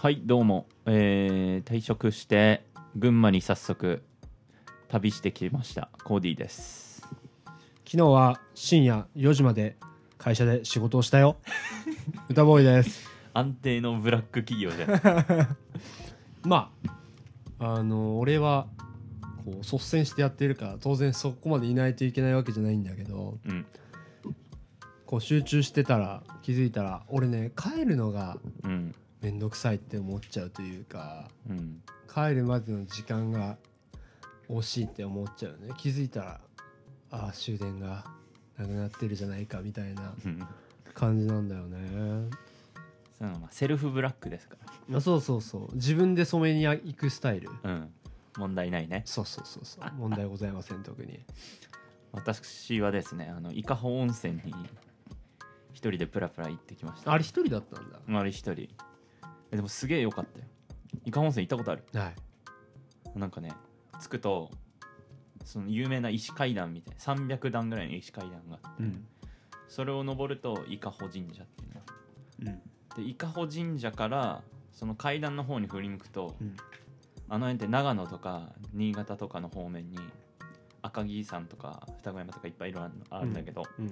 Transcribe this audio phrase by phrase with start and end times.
[0.00, 4.04] はいどうも、えー退職して群馬に早速
[4.86, 5.90] 旅してきました。
[6.04, 7.02] コーディです。
[7.84, 9.76] 昨日は深夜4時まで
[10.16, 11.38] 会社で仕事をしたよ。
[12.30, 13.10] 歌ボーイです。
[13.34, 15.56] 安定のブラック企業じゃん。
[16.48, 16.70] ま
[17.58, 18.68] ああの俺は
[19.44, 23.66] こう率先してやってるから当然そこまでいないといけないわけじゃないんだけどうん。
[25.06, 31.82] こう集中してたら気づいたら俺ね帰るのがうんめんどくさいって思っちゃうというかうん。
[32.12, 33.56] 帰るまでの時間が
[34.48, 35.72] 惜しいって思っちゃうね。
[35.76, 36.40] 気づいたら
[37.10, 38.04] ああ終電が
[38.56, 40.42] なくなってるじゃないかみたいなうん。
[40.94, 42.30] 感じなんだよね。
[43.18, 44.56] そセルフブラックですか
[44.94, 45.74] あそうそうそう。
[45.74, 47.48] 自分で染めに行くスタイル。
[47.64, 47.90] らうん。
[48.36, 49.02] 問題ないね。
[49.04, 49.92] そうそうそうそう。
[49.96, 51.20] 問題ございません特に。
[52.12, 54.54] 私はですねあの伊香保温泉に
[55.72, 57.12] 一人でプラプラ行ってきました。
[57.12, 57.98] あれ一人だったんだ。
[58.18, 58.68] あれ一人
[59.50, 60.44] えでもすげえ良かったよ。
[61.04, 61.84] 伊香保温泉行ったことある？
[61.94, 62.12] は
[63.14, 63.18] い。
[63.18, 63.52] なんかね
[64.00, 64.50] 着くと
[65.44, 69.06] その有名な石階段みたいな300段ぐらいの石階段がうん。
[69.68, 71.66] それを登ると伊香保神社ってい
[72.42, 73.02] うのうん。
[73.04, 76.56] で伊香保神社からその階段の方に振り向くと、うん。
[77.28, 79.98] あの辺って長野とか新潟とかの方面に
[80.80, 83.90] 赤城山とか双子山とかいっぱいいろいろあるんだけど、うん。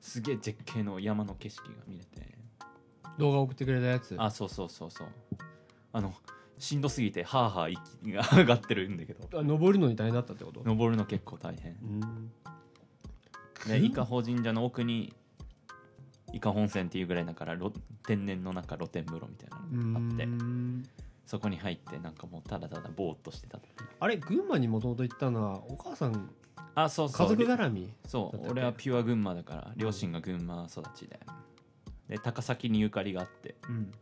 [0.00, 2.35] すげえ絶景の山の景色が見れて
[3.18, 4.14] 動画送ってくれたやつ。
[4.18, 5.08] あそうそうそうそう。
[5.92, 6.14] あの
[6.58, 9.38] しんどすぎてハーハー息が上がってるんだけど。
[9.38, 10.62] あ登るのに大変だったってこと？
[10.64, 11.72] 登るの結構大変。
[11.72, 12.32] うん。
[13.68, 15.12] で伊香保神社の奥に
[16.32, 17.72] 伊香保温泉っていうぐらいだから露
[18.06, 20.24] 天然のなんか露天風呂みたいなのがあって。
[20.24, 20.82] うん。
[21.26, 23.88] そこに入ってなんかもうただただぼーっとしてたっていう。
[23.98, 26.30] あれ群馬にもともと行ったのはお母さん
[26.74, 27.28] あそうそう。
[27.28, 31.18] 家族絡みそう俺はピュア群馬だから両親が群馬育ちで
[32.08, 33.56] で高崎にゆかりがあって。
[33.68, 33.92] うん。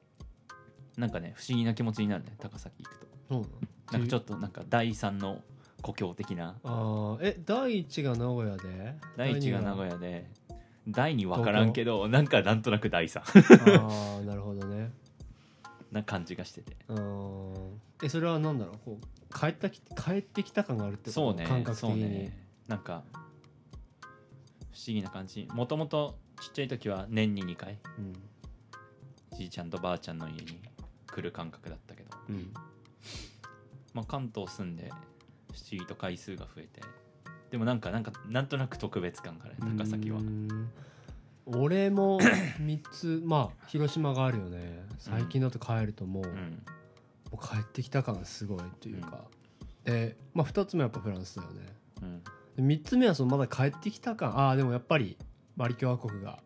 [0.96, 3.06] なんかね不思議な気持ちになるね高崎行くと。
[3.28, 3.52] そうなの？
[3.92, 5.42] なんかちょっとなんか第三の
[5.82, 6.56] 故郷的な。
[6.62, 7.18] あー。
[7.20, 8.94] え第一が名古屋で？
[9.16, 10.30] 第一が名古屋屋で。
[10.86, 13.22] 第二分からんけどなんかなんとなく第三。
[13.22, 14.92] ああ なるほどね。
[15.90, 16.76] な感じがしてて。
[16.88, 17.70] あー。
[18.04, 18.78] えそれは何だろう？
[18.84, 21.12] こう帰ったき帰ってきた感があるってこと？
[21.12, 23.02] そうね感覚的に、そうねなんか
[24.72, 25.48] 不思議な感じ。
[25.52, 27.78] もともとちっちゃい時は年に2回。
[27.98, 28.12] うん。
[29.34, 30.60] じいちゃんとばあちゃんの家に
[31.06, 32.52] 来る感覚だったけど、うん。
[33.94, 35.00] まあ、関東住んで不思
[35.70, 36.82] 議と回数が増えて。
[37.50, 40.20] でもなんかなんかなんとなく特別感がある高崎は。
[41.46, 42.20] 俺も
[42.60, 44.84] 3つまあ広島があるよね。
[44.98, 46.62] 最近だと帰るともう,、もうん。
[47.32, 49.24] う帰ってきた感がすごいというか、
[49.84, 51.66] で、まあ、2つ目はやっぱフランスだよね。
[52.02, 52.22] うん。
[52.22, 55.16] で3つ目はそのまだ帰ってきた感ああでもやっぱり
[55.56, 56.38] マリ共和国が。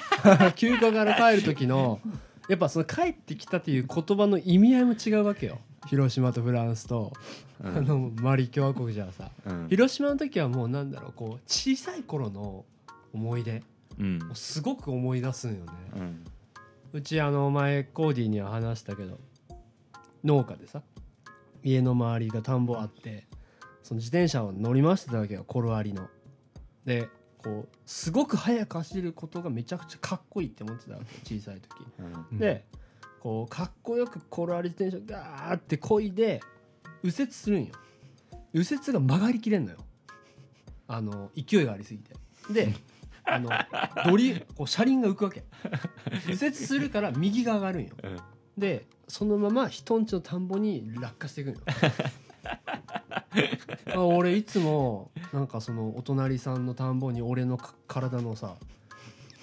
[0.56, 2.00] 休暇から帰る時の
[2.48, 5.58] やっぱその帰ってきたっていう言葉の意味合いも違うわけよ。
[5.86, 7.12] 広島とフランスと、
[7.62, 7.76] うん。
[7.76, 9.30] あのマリ共和国じゃさ。
[9.44, 9.68] うん。
[9.68, 12.64] 広島の時はもうなんだろうこう小さい頃の
[13.12, 13.62] 思い出。
[14.34, 16.24] すごく思い出すんよね、うん。
[16.92, 19.18] うちあの前コーディには話したけど
[20.22, 20.82] 農家でさ
[21.62, 23.26] 家の周りが田んぼあって
[23.82, 26.08] その自転車を乗り回してたわけよコロアリの。
[26.84, 31.86] でこうすごく速く走ることがめちゃくちゃかっこいいって思ってたわけ小さい時、
[32.32, 32.38] うん。
[32.38, 32.66] で
[33.20, 36.40] こうかっこよくコロアリ自転車ガーってこいで
[37.04, 37.72] 右折するんよ。
[38.52, 39.78] 右折が曲がりきれんのよ。
[40.88, 42.14] あの勢いがありすぎて。
[42.52, 42.74] で
[43.24, 43.50] あの
[44.04, 45.44] ドリこう車輪が浮くわけ。
[46.26, 47.94] 右折するから右が上がるんよ。
[48.02, 48.18] うん。
[48.58, 51.60] でそのまま人んちの田んぼに落下していくんよ。
[53.94, 58.54] あ俺いつもなんかそのお隣さんの田んぼに俺のか体のさ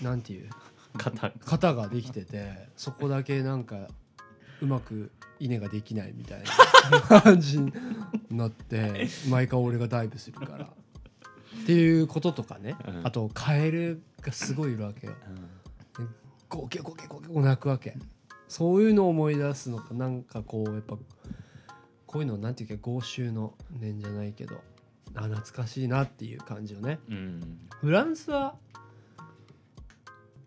[0.02, 0.50] なんていう？
[0.98, 1.32] 肩。
[1.46, 3.88] 型ができててそこだけなんか
[4.62, 6.44] うまく稲ができないみたい
[6.92, 7.74] な 感じに
[8.32, 10.66] なって毎回俺がダイブするから。
[10.66, 13.02] っていうこととかね、うん。
[13.08, 15.14] あとカエルがすごいいるわけよ。
[16.50, 17.96] ゴケゴケゴケゴケ鳴くわけ。
[18.48, 20.98] そういうのを思い出すのかなんかこうやっぱ
[22.06, 24.62] こういうのなんていうか豪州の念じゃないけど
[25.16, 27.00] あ懐かしいなっていう感じよね。
[27.10, 27.60] うん。
[27.82, 28.56] フランスは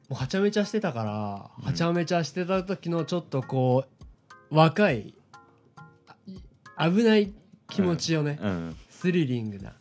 [0.08, 1.64] もうはちゃめちゃしてたから、うん。
[1.66, 3.84] はちゃめちゃしてた時のちょっとこ
[4.50, 5.14] う若い
[6.78, 7.32] 危ない
[7.68, 8.76] 気持ちよね、うん。
[8.90, 9.72] スリリングな。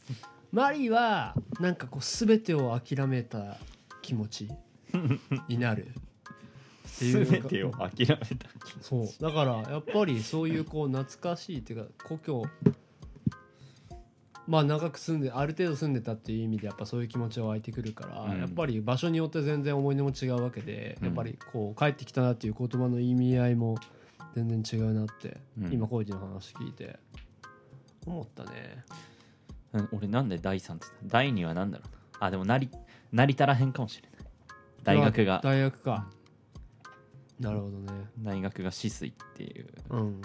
[0.51, 3.57] マリはなんかこう全てを諦めた
[4.01, 4.49] 気持ち
[5.47, 5.87] になる。
[6.95, 8.17] っていう全てを諦めた
[8.79, 9.07] そう。
[9.21, 12.45] だからやっぱりそういうこう懐かしいっていうか故郷
[14.47, 18.39] まあ長く住んである程度住んでたっていう意味でやっぱそういう気持ちは湧いてくるから、うん。
[18.39, 21.05] やっぱり場所によって全然思い出も違うわけで、うん。
[21.07, 23.77] やっぱりこう帰ってきたなっていう言葉の意味合いも
[24.35, 25.73] 全然違うなって、うん。
[25.73, 26.99] 今コイチの話聞いて
[28.05, 28.83] 思ったね。
[29.73, 29.89] うん。
[29.93, 32.27] 俺なんで第3って言った第2は何だろうな？
[32.27, 32.69] あでもなり
[33.11, 34.27] 成り足らへんかもしれない。
[34.83, 35.41] 大学が。
[35.43, 36.07] 大学か、
[37.39, 37.91] なるほどね。
[38.19, 40.21] 大学が止水っていううん。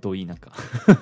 [0.00, 0.50] ど田舎。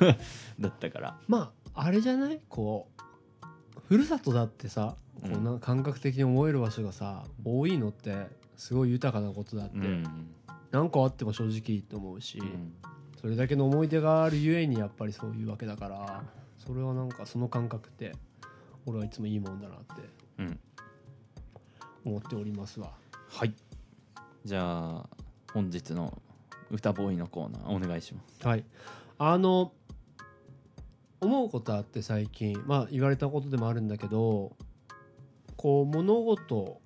[0.59, 1.19] だったから。
[1.29, 2.41] まああれじゃない？
[2.49, 5.45] こうふるさとだってさこううん。
[5.45, 8.27] な感覚的に思える場所がさ多いのって
[8.57, 10.05] すごい豊かなことだって、うん、
[10.71, 12.73] 何個あっても正直いいと思うし、うん。
[13.21, 16.23] それだけの思い出があるゆえにやっぱりそういうわけだから
[16.59, 18.15] それはなんかその感覚って
[18.87, 19.85] 俺はいつもいいもんだなって
[20.39, 20.61] うん。
[22.05, 22.93] 思っておりますわ。
[23.29, 23.55] はい。
[24.45, 25.07] じゃあ
[25.53, 26.17] 本日の
[26.71, 28.47] 歌ボーイのコーナーお願いします。
[28.47, 28.65] はい。
[29.19, 29.73] あの
[31.21, 34.57] 思うことあって最近まあ言われたことでもあるんだけど
[35.57, 36.81] こう物事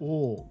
[0.00, 0.46] を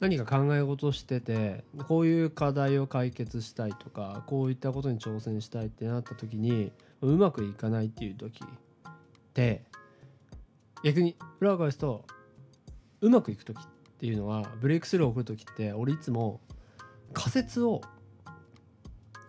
[0.00, 6.72] 何か考え事しててこういう課題を解決したいとかこういったことに挑戦したいってなった時に
[7.02, 8.92] うまくいかないっていう時っ
[9.34, 9.62] て
[10.82, 12.04] 逆に裏を返すと
[13.00, 13.66] うまくいく時っ
[13.98, 16.40] ていうのはブレイクスルーを送る時って俺いつも
[17.12, 17.82] 仮説を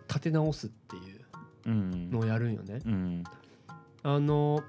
[0.08, 1.23] 立て直すっていう
[1.66, 2.80] のをやるんよね。
[2.84, 3.24] うん。
[4.02, 4.62] あの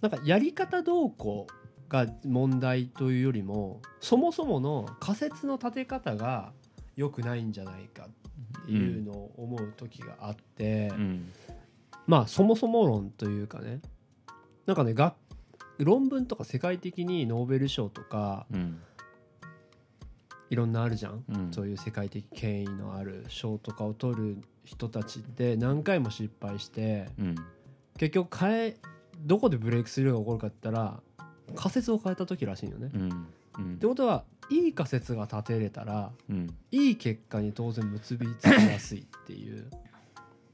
[0.00, 6.52] なんかやり方どうこうが問題というよりもそもそもの仮説の立て方が
[6.96, 8.06] 良くないんじゃないか
[8.62, 11.32] っていうのを思う時があって、うん。
[12.06, 13.80] まあそもそも論というかね。
[14.66, 15.14] なんかねが
[15.78, 18.80] 論文とか世界的にノーベル賞とかうん。
[20.50, 21.52] いろんなあるじゃん、うん。
[21.52, 27.34] そういう世界的権威のある賞とかを取る人たちって何回も失敗してうん。
[27.98, 28.76] 結局変え
[29.18, 31.00] どこでブレイクスルーが起こるかって言ったら
[31.56, 32.90] 仮説を変えた時らしいよね。
[32.94, 33.26] うん。
[33.58, 33.74] うん。
[33.74, 36.54] ってことはいい仮説が立てれたらうん。
[36.70, 39.70] いい結果に当然結びつきやすいっていう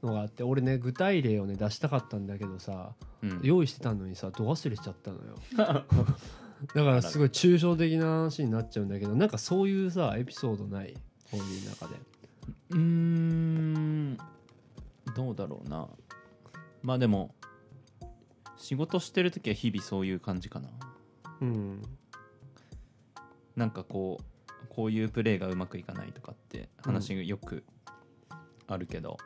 [0.03, 2.91] のがあって俺ね具体例をね出したかったんだけどさ
[3.23, 3.39] うん。
[3.43, 5.37] 用意してたのにさど忘れしちゃったのよ。
[6.73, 10.95] だからすごい抽象的な話になっちゃうんだけどなんかそういうさエピソードない？
[11.29, 11.95] 本人の中で
[12.69, 14.17] うーん
[15.15, 15.87] どうだろうな。
[16.83, 17.33] まあでも
[18.57, 20.69] 仕事してる時は日々そういう感じかな。
[21.41, 21.81] うん。
[23.55, 27.63] なんかこうこういうプレーがうまくいかないとかって話がよく
[28.67, 29.17] あるけど、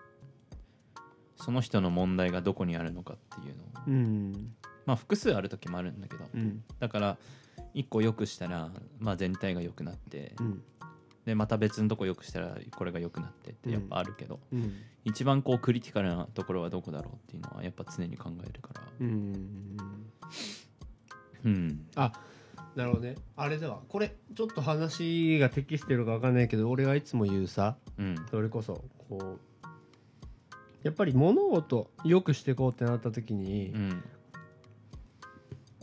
[1.36, 3.68] その人の問題がどこにあるのかっていうのを。
[3.88, 4.54] うん。
[4.86, 6.64] まあ複数ある時もあるんだけどうん。
[6.80, 7.18] だから
[7.74, 10.64] 一個良くしたら、まあ、全体が良くなってうん
[11.26, 14.74] でまた別のとこ良くしたらこれが良くなってってやっぱあるけど、うん。
[15.06, 18.82] 一番こうクリティカルなところはどこだろうっていうのはやっぱ常に考えるから。
[19.00, 19.78] うん。
[21.46, 21.86] うん。
[22.76, 23.16] なるほどね。
[23.36, 28.16] あれではこれちょっと話が適してるか分かんないけど俺がいつも言うさうん。
[28.32, 29.40] それこそこう
[30.84, 34.04] やっぱり物事良くしていこうってなった時に、うん。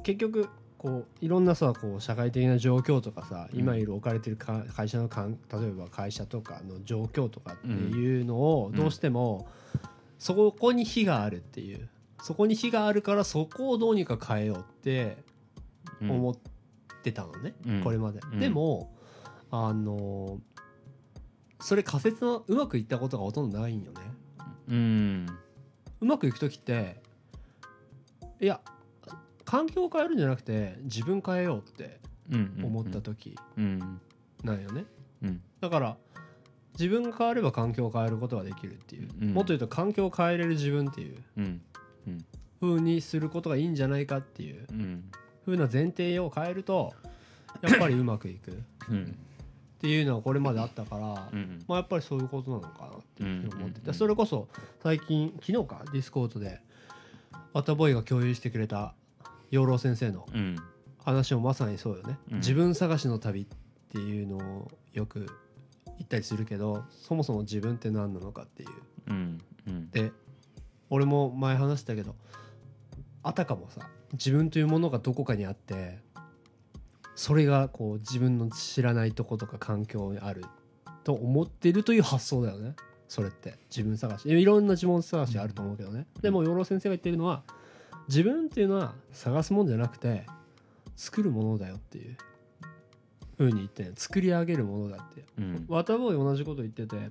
[0.02, 3.58] 結局こういろんなさこう社会的な状況とかさ、うん。
[3.58, 9.48] 今いる置かれてるか会社のかん例えば会社とかの状況とかっていうのをうんどうしても、
[10.18, 11.88] そこに非があるっていう。
[12.22, 15.18] そこに非があるからそこをどうにか変えようって
[16.00, 16.10] うん。
[16.12, 16.36] 思っ
[17.02, 17.82] てたのね、うん。
[17.82, 18.40] これまで、うん。
[18.40, 18.94] でも
[19.50, 20.40] あの
[21.60, 24.00] それ仮説のうまくいったことがほとんどないんよね。
[24.68, 25.26] うん。
[26.00, 27.00] うまくいく時って
[28.40, 28.60] いや
[29.48, 32.00] 環境を変えるんじゃなくて自分変えようって
[32.30, 33.98] うん思った時うん。
[34.44, 34.84] なんよね、
[35.22, 35.40] うん。
[35.62, 35.96] だから
[36.74, 39.32] 自分が変われば環境を変えることができるっていう、うん。
[39.32, 41.16] もっと言うと環境を変えれる自分っていう。
[41.38, 41.62] うん。
[42.60, 44.66] 風にすることがいいんじゃないかっていう。
[44.70, 45.10] うん。
[45.46, 46.92] 風な前提を変えると
[47.62, 48.50] やっぱりうまくいく。
[48.50, 48.54] っ
[48.90, 49.16] うん。
[49.80, 51.64] ていうのはこれまであったから、うん。
[51.66, 54.48] まあ、やっぱりそういうことなのかなっていうふうに思ってて、うんそれこそ
[54.82, 56.60] 最近昨日かディスコードで
[57.54, 58.94] ワタボーイが共有してくれた
[59.50, 60.56] 養老先生のうん。
[60.98, 62.36] 話もまさにそうよね、うん。
[62.38, 63.46] 自分探しの旅っ
[63.88, 65.20] ていうのをよく
[65.96, 68.68] 言ったりするけどそもそも自分って何なのかっていう。
[69.06, 69.38] うん。
[69.66, 69.90] うん。
[69.90, 70.12] で
[70.90, 72.14] 俺も前話したけど
[73.22, 75.98] あたかもさ自分というものがどこかにあって
[77.14, 80.44] それがこう自分の知らないとことか環境にある
[81.04, 82.74] と思ってるという発想だよね。
[83.08, 83.54] それって。
[83.70, 84.28] 自分探し。
[84.28, 87.44] いろんな自分探しあると思うけどね、でも養老先生が言ってるのは
[88.08, 90.26] 自分っていうのは探すもんじゃなくて
[90.96, 92.16] 作るものだよっていう。
[93.38, 93.94] ふうに言ってん。
[93.94, 95.40] 作り上げるものだってう。
[95.40, 95.64] ん。
[95.68, 97.10] ワタボーイ同じこと言ってて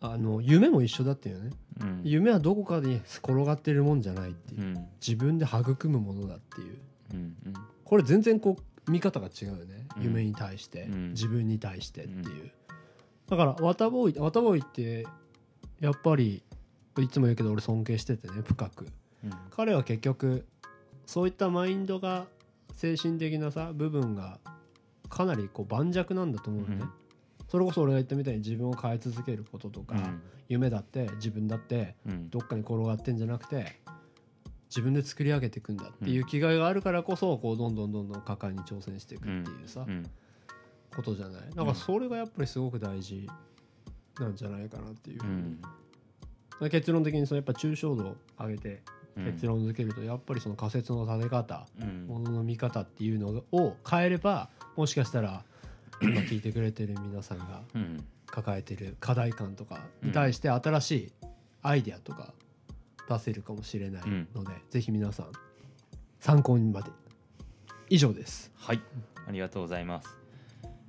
[0.00, 1.50] あの夢も一緒だっていうね。
[1.80, 2.00] うん。
[2.04, 4.60] 夢はどこかに転がってるもんじゃないっていう。
[4.60, 4.86] う、ん。
[5.04, 6.78] 自分で育むものだっていう。
[7.12, 7.36] うん
[7.84, 10.02] これ全然こう見方が違うよね、うん。
[10.04, 11.10] 夢に対して、うん。
[11.10, 12.52] 自分に対してっていう。
[13.28, 15.06] だからワタボーイワタボーイって
[15.80, 16.42] やっぱり
[16.98, 18.84] いつも言うけど俺尊敬しててね深く。
[18.84, 18.92] うん
[19.50, 20.46] 彼は結局
[21.06, 22.26] そういったマインドが
[22.74, 24.38] 精神的なさ部分が
[25.08, 26.90] かなりこう盤石なんだと思うよね、うん。
[27.48, 30.22] それこそ俺が言ったみたいに自分を変え続けることとか、うん。
[30.48, 32.30] 夢だって自分だってうん。
[32.30, 33.80] どっかに転がってんじゃなくて
[34.70, 40.06] 自分で作り上げていくんだっていう気概があるからこそこうどんどんどんどん果敢に挑戦していくっていうさ、うん。
[40.94, 41.42] ことじゃない。
[41.54, 43.28] だからそれがやっぱりすごく大事
[44.18, 45.20] なんじゃないかなっていう。
[46.70, 48.76] 結論的にそのやっぱ抽象度を上げてうん
[49.16, 52.06] 結論付けるとやっぱりその仮説の立て方、うん。
[52.06, 55.44] ものの見方っていうのを変えればもしかしたら
[56.00, 58.04] 今聞いてくれてる皆さんがうん。
[58.32, 61.12] 抱えてる課題感とかに対して新しい
[61.60, 62.32] アイデアとか
[63.06, 64.02] 出せるかもしれない
[64.34, 65.26] ので、ぜひ皆さん
[66.18, 66.90] 参考にまで。
[67.90, 68.50] 以上です。
[68.56, 68.80] はい。
[69.28, 70.21] ありがとうございます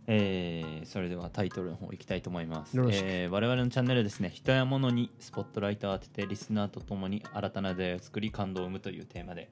[0.07, 3.05] えーそれではタイトルの方いきたいと思います、よろしく。
[3.05, 9.49] えー我々のチャンネルですね人や物にスポットライトを当ててリスナーとともに新たな出会いを作り感動を生むというテーマで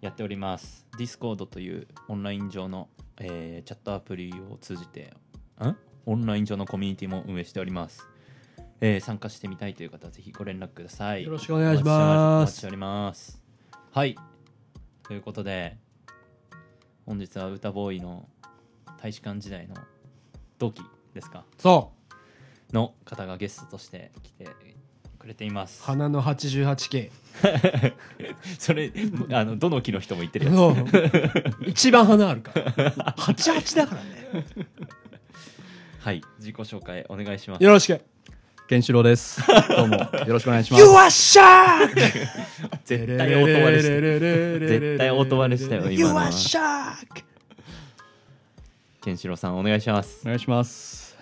[0.00, 0.86] やっております。
[0.98, 5.14] Discord というオンライン上の、えーチャットアプリを通じて
[5.62, 8.06] んオンライン上のコミュニティも運営しております。
[8.80, 11.24] えー参加してみたいという方はぜひご連絡ください。
[11.24, 12.50] よろしくお願いします。
[12.50, 13.42] お待ちしております。
[13.90, 14.14] はい。
[15.04, 15.78] ということで
[17.06, 18.28] 本日は歌ボーイの
[19.00, 19.74] 大使館時代の
[20.58, 20.82] 同期
[21.14, 21.92] ですかそ
[22.70, 24.48] うの方がゲストとして来て
[25.18, 27.10] くれています花の 88K
[28.58, 28.92] それ
[29.32, 30.74] あのどの木の人も言ってるやつそう
[31.66, 32.72] 一番花あるから
[33.16, 34.46] 88だからね
[36.00, 38.00] はい自己紹介お願いしますよろしく
[38.66, 39.42] ケンシロウです。
[39.76, 41.38] どうもよろしくお願いしま You す。
[41.38, 41.94] are shark!
[42.86, 47.24] 絶対音割れしてるる絶対音割れしたよ今 You の are は shark!
[49.04, 50.22] ケンシロウさんお願いします。
[50.22, 51.14] お願いします。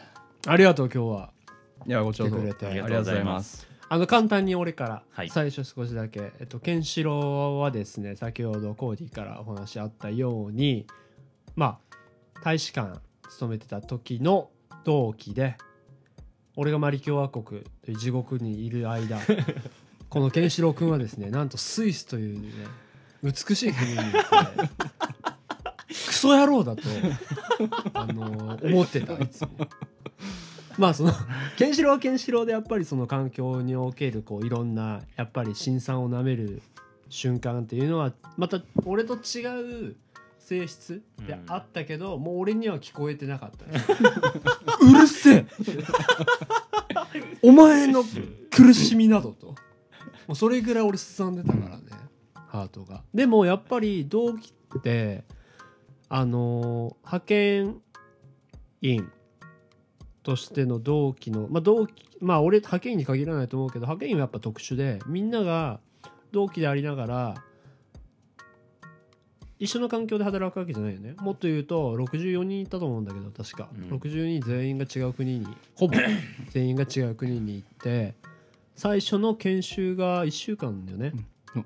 [0.46, 1.30] ありがとう今日は。
[1.84, 2.66] いやごちそうさま来てくれて。
[2.66, 3.66] ありがとうございます。
[3.88, 5.30] あの簡単に俺からはい。
[5.30, 10.86] 最初少しだけ、えっと、ケンシロウはですね先ほどコーディからお話あったように
[11.56, 11.96] まあ
[12.44, 14.50] 大使館勤めてた時の
[14.84, 15.56] 同期で
[16.54, 19.18] 俺がマリ共和国という地獄にいる間
[20.08, 22.48] このケンシロウ君はですねなんとスイスというね
[23.24, 25.21] 美しい国に行ってク
[26.22, 26.82] ソ野郎だと、
[27.94, 29.48] あの思ってたいつも。
[30.78, 31.12] まあその
[31.56, 36.62] ケンシロウはケンシロウでやっぱりその環境におけるこういろんなやっぱり辛酸をなめる
[37.08, 39.96] 瞬間っていうのはまた俺と違う
[40.38, 43.66] 性質であったけど、もう俺には聞こえてなかった。
[43.66, 43.80] ね
[44.80, 45.46] うるせえ。
[47.42, 48.04] お前の
[48.50, 49.48] 苦しみなどと。
[49.48, 49.54] も
[50.30, 51.82] うそれぐらい俺すさんでたからね
[52.46, 53.02] ハートが。
[53.12, 55.24] でもやっぱり同期って
[56.14, 57.80] あのー派遣
[58.82, 59.10] 員
[60.22, 65.80] としての同期のまあ同期まあ俺派遣員に限らないと思うけど派遣員はやっぱ特殊でみんなが
[66.30, 67.34] 同期でありながら
[69.58, 71.14] 一緒の環境で働くわけじゃないよね。
[71.20, 73.96] もっと言うと64人いたと思うんだけど確か、うん。
[73.96, 75.94] 60人全員が違う国にほぼ。
[76.50, 78.14] 全員が違う国に行って
[78.74, 81.12] 最初の研修が1週間だよね、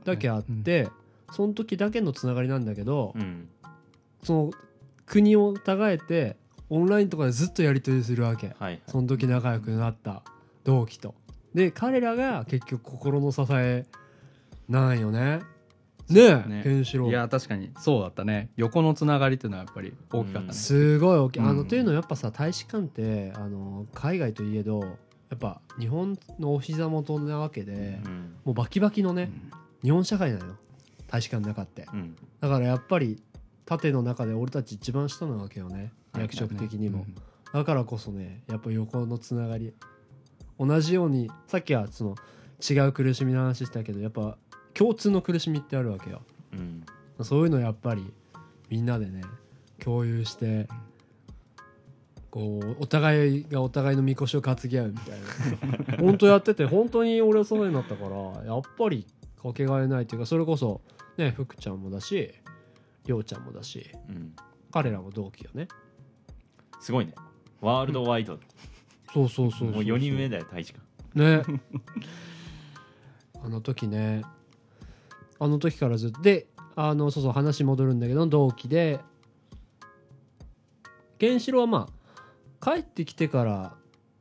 [0.04, 0.88] だけあって、
[1.32, 3.48] その時だけのつながりなんだけど、うん
[4.22, 4.50] その
[5.04, 5.60] 国を違
[5.92, 6.36] えて
[6.68, 8.54] オンラインとかでずっとやり取りするわけ。
[8.58, 10.22] はいその時仲良くなった
[10.64, 11.14] 同期と。
[11.54, 13.86] で彼らが結局心の支え
[14.68, 15.40] なんよね。
[16.08, 16.60] ねえね。
[16.62, 17.08] ケンシロウ。
[17.08, 18.50] いや確かにそうだったね。
[18.56, 20.54] 横のつながりっていうのはやっぱり大きかったね。
[20.54, 21.68] すごい大きい、あのうん。
[21.68, 24.88] というのはやっぱさ大使館ってあの海外といえどや
[25.34, 29.30] っぱ日本のお膝元なわけで、うんもうバキバキのね、
[29.82, 30.56] 日本社会なのよ。
[31.08, 31.86] 大使館の中って。
[31.92, 32.16] うん。
[32.40, 33.22] だからやっぱり
[33.66, 35.92] 縦の中で俺たち一番下なわけよね。
[36.12, 36.22] はい。
[36.22, 37.14] 役職的にも、うん
[37.52, 39.72] だからこそねやっぱ横のつながり。
[40.58, 42.16] 同じようにさっきはその
[42.68, 44.38] 違う苦しみの話したけどやっぱ
[44.72, 46.22] 共通の苦しみってあるわけよ。
[46.52, 46.84] うん。
[47.22, 48.12] そういうのやっぱり
[48.68, 49.22] みんなでね
[49.78, 50.68] 共有して
[52.30, 55.20] こうお互いがお互いのみこしを担ぎ合うみたい
[55.90, 55.96] な。
[56.04, 59.06] 本当やってて本当に俺はそうになったからやっぱり
[59.42, 60.82] かけがえないっていうかそれこそ
[61.16, 62.34] ね福ちゃんもだし
[63.06, 64.34] りょうちゃんもだしうん。
[64.72, 65.68] 彼らも同期よね。
[66.80, 67.14] すごいね。
[67.60, 68.38] ワールドワイド。
[69.12, 70.84] そうそうそうそうもう4人目だよ大使館。
[71.14, 71.42] ね。
[73.42, 74.22] あの時ね。
[75.38, 79.00] あの時からずっとであのそうそう話戻るんだけど同期で。
[81.18, 81.88] ケンシロウはま
[82.60, 83.74] あ帰ってきてから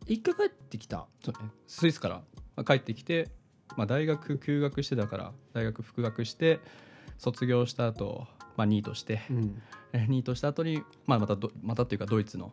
[0.06, 1.08] 一回帰ってきた。
[1.24, 1.50] そうね。
[1.68, 2.24] スイスから。
[2.56, 3.30] まあ帰ってきて、
[3.76, 6.60] まあ、大学休学してたから大学復学して
[7.18, 8.28] 卒業した後、
[8.58, 9.62] まあニートしてうん。
[9.94, 12.52] えニートした後に、まあ、またどまたっていうかドイツの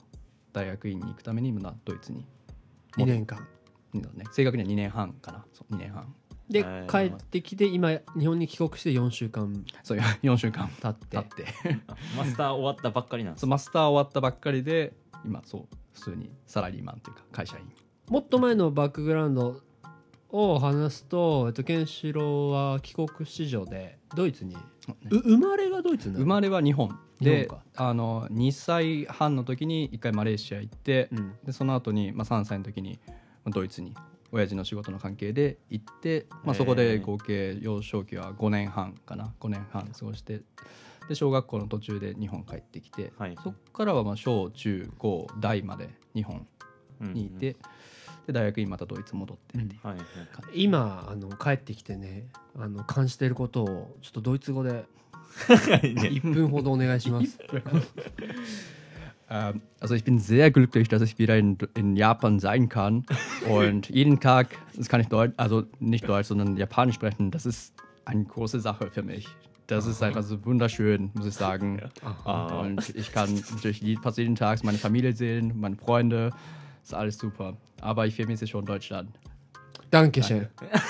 [0.53, 2.25] 大学院に行くためにまたドイツに。
[2.97, 3.47] 2年間。
[3.95, 4.25] ね。
[4.33, 5.45] 正確には2年半かな。
[5.53, 6.15] そう2年半。
[6.49, 7.09] ではい。
[7.11, 9.65] 帰ってきて今日本に帰国して4週間。
[9.83, 11.17] そういう4週間経って。
[11.17, 11.81] 経って。
[11.87, 13.43] あ マスター終わったばっかりなんです。
[13.43, 14.95] そうマスター終わったばっかりで
[15.25, 17.71] 今そう普通にサラリーマンというか会社員。
[18.09, 19.61] もっと前のバックグラウンド
[20.33, 24.57] を話すと、えっと、ケンシロウは帰国子女でドイツに、
[25.11, 26.21] う生まれがドイツなの？
[26.21, 26.99] 生まれは日本。
[27.21, 27.65] で日本か。
[27.77, 31.35] あの2歳半の時に1回マレーシア行って、うん。
[31.45, 33.95] でその後にまあ、3歳の時にまあドイツに
[34.33, 39.35] 親父の仕事の関係で行って、まあ、そこで合計幼少期は5年半かな。
[39.39, 40.41] 5年半過ごして。
[41.09, 43.37] で小学校の途中で日本帰ってきて、はい。
[43.43, 46.47] そこからはまあ小中高大まで日本
[47.01, 47.57] にいて、
[48.26, 54.86] で大学にまたドイツ戻ってっていうはいはい感じ、今あの帰ってきてねあの感じていることをちょっとドイツ語で
[55.48, 57.38] 1分ほどお願いします。
[59.30, 63.06] Ähm, also ich bin sehr glücklich, dass ich wieder in, in Japan sein kann
[63.50, 67.30] und jeden Tag, das kann ich Deutsch, also nicht Deutsch, sondern Japanisch sprechen.
[67.30, 67.74] Das ist
[68.06, 69.28] eine große Sache für mich.
[69.68, 71.82] Das ist einfach so wunderschön, muss ich sagen.
[72.24, 72.62] Ah.
[72.62, 76.32] Und ich kann natürlich je- fast jeden Tag meine Familie sehen, meine Freunde.
[76.83, 77.57] Ist alles super.
[77.81, 79.09] Aber ich vermisse schon Deutschland.
[79.93, 80.47] Dankeschön.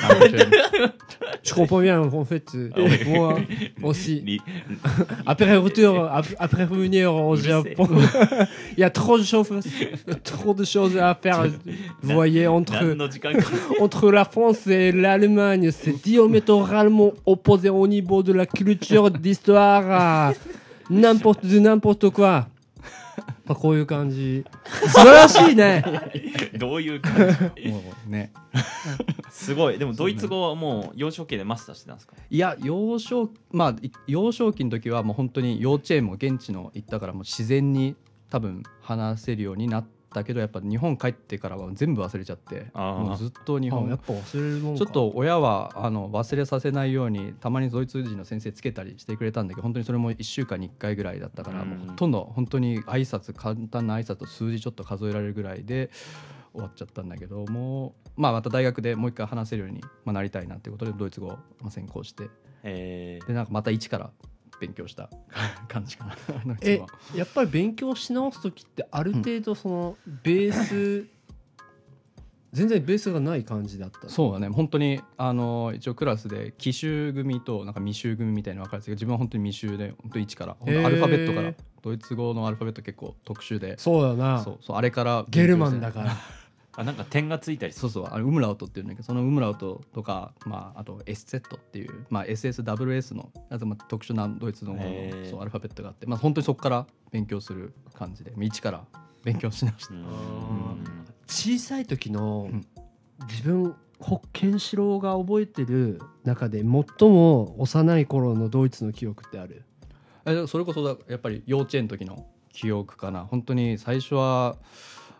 [0.09, 0.51] Dankeschön.
[1.43, 2.55] je comprends bien, en fait.
[2.55, 3.37] Euh, ah
[3.77, 4.41] moi aussi.
[5.27, 6.09] Après, retour,
[6.39, 9.49] après revenir au il y a trop de, choses,
[10.23, 11.47] trop de choses à faire.
[12.01, 12.97] Vous voyez, entre,
[13.81, 20.33] entre la France et l'Allemagne, c'est diamétralement opposé au niveau de la culture, d'histoire,
[20.89, 22.47] n'importe, de n'importe quoi.
[23.45, 24.45] まあこういう感じ。
[24.65, 25.85] 素晴らしいね。
[26.59, 27.15] どういう感
[27.57, 27.69] じ？
[27.69, 28.33] もうね。
[29.31, 32.15] すごいでもドイツ語はもう幼少期でマスターしてたんですか？
[32.31, 37.97] いや幼少まあい幼少期の時はもう本当に幼稚園も現地の行ったからもう自然に
[38.31, 43.87] 多分話せるようになったけどやっぱ日本帰ってからは全部忘れちゃってもうずっと日本。
[43.87, 44.79] あやっぱ忘れるもんか。
[44.79, 51.69] ちょっと親はあの忘れさせないようにたまにドイツ人の先生つけたりしてくれたんだけど本当にそれも1週間に1回ぐらいだったから、うん。
[51.69, 55.91] もうほとんど本当に挨拶簡単な挨拶と数字ちょっと数えられるぐらいで
[56.53, 62.29] 終わっちゃったんだけどもう、まあ、また大学でもう一回話せるように、まあ、なりたいなっていうことでドイツ語をまあ専攻して。
[62.63, 63.27] えー。
[63.27, 64.11] でなんかまた一から
[64.63, 65.11] 勉強した
[65.67, 66.81] 感じかな え
[67.17, 71.07] やっぱり勉強し直す時ってある程度そのベース、
[72.53, 74.49] 全然ベースがない感じだったそうだね。
[74.49, 80.57] 本当にあの一応クラスで奇襲組となんか未襲組みたいなの分かれてたけど自分は本当に未襲で本当に一から。
[80.61, 81.55] 本当アルファベットから。
[81.83, 83.77] ドイツ語のアルファベット結構特殊で。
[83.79, 84.41] そうだな。
[84.41, 84.77] そうそう。
[84.77, 86.17] あれからゲルマンだから
[86.77, 88.05] あなんか点がついたりそうそう。
[88.07, 94.75] あれウムラウトっていうんだけどそのウムラウトとか、まあ、あと SZ っていう、まあ、SSWS のやつも特殊なドイツの
[95.29, 98.85] そうアルファベットがあって、まあ、本当にそこから勉強する感じで一から
[99.23, 100.85] 勉強し直してうーん。
[101.27, 102.67] 小さい時のうん。
[103.29, 109.65] 自分ホッケンシロウが覚えてる中で最も幼い頃のドイツの記憶ってある？
[110.25, 113.25] えそれこそだやっぱり幼稚園の時の記憶かな。
[113.25, 114.57] 本当に最初は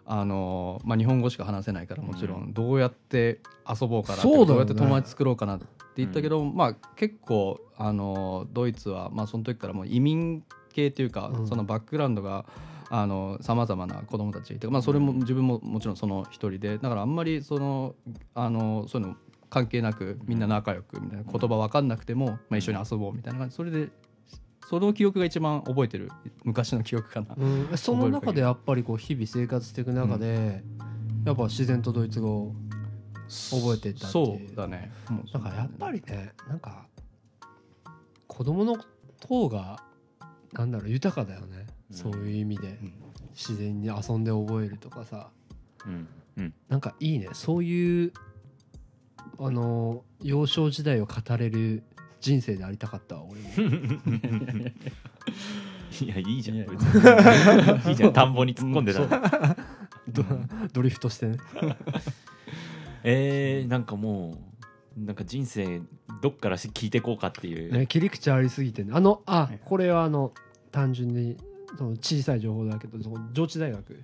[0.07, 11.47] あの、まあ、日本語しか話せないからもちろん、どうやって遊ぼうかなそうどうやって友達作ろうかなって言ったけど、まあ、結構あのドイツは、まあ、その時からもう移民系というか、うん。
[11.47, 12.47] そのバックグラウンドが
[13.41, 17.95] さまざまな子供たちまあ、それも自分ももちろんその一人でだからあんまりその
[18.35, 19.17] あのそういうの
[19.49, 23.57] 関係なくみんな仲良くみたいな言葉分かんなくても、まあ、一緒に遊ぼうみたいな感じ。
[23.57, 23.89] それで
[24.73, 26.11] その記憶が一番覚えてる。
[26.45, 27.35] 昔の記憶かな。
[27.37, 30.65] うん、その中でやっぱりこう日々生活していく中で、
[31.27, 32.55] やっぱ自然とドイツ語を
[33.51, 34.91] 覚えていったっていうそうだね。
[35.31, 36.87] なんかやっぱりねなんか
[38.27, 38.79] 子供の
[39.29, 39.79] 方が
[40.55, 41.97] なんだろう豊かだよね、うん。
[41.99, 42.69] そういう意味で。
[42.69, 42.95] うん。
[43.35, 45.29] 自然に遊んで覚えるとかさ。
[45.85, 46.09] うん。
[46.39, 46.55] うん。
[46.71, 47.29] なんかいいね。
[47.35, 48.13] そういう
[49.39, 51.83] あの幼少時代を語れる
[52.23, 53.49] 人生でありたかったわ俺も。
[56.01, 56.61] いやいいじゃんい
[57.91, 59.57] いいじゃん田んぼに突っ込んでたら。
[60.09, 60.25] ド
[60.73, 61.37] ドリフトしてね。
[63.05, 64.39] えー、なんかも
[64.97, 65.83] うなんか人生
[66.23, 68.93] どっからし聞いていこうかっていう、ね切り口ありすぎてね。
[68.95, 69.59] あのあい。
[69.65, 70.33] これはあの
[70.71, 71.37] 単純に
[71.77, 74.01] その小さい情報だけどその上智大学。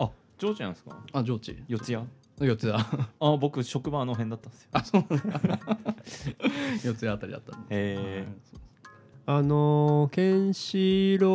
[0.00, 0.98] あ上智なんですか？
[1.12, 1.56] あ上智。
[1.68, 2.04] 四谷？
[2.38, 2.86] 四つだ
[3.20, 4.68] あ僕職場あの辺だったんですよ。
[4.72, 5.60] あそうなんだ。
[6.84, 8.26] 四つあたりだったんでえ
[9.26, 11.28] あのーケンシロ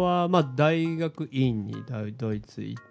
[0.00, 2.82] ウは、まあ、大学院にドイドイツ行っ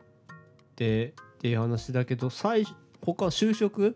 [0.76, 3.96] てっていう話だけど最初他就職？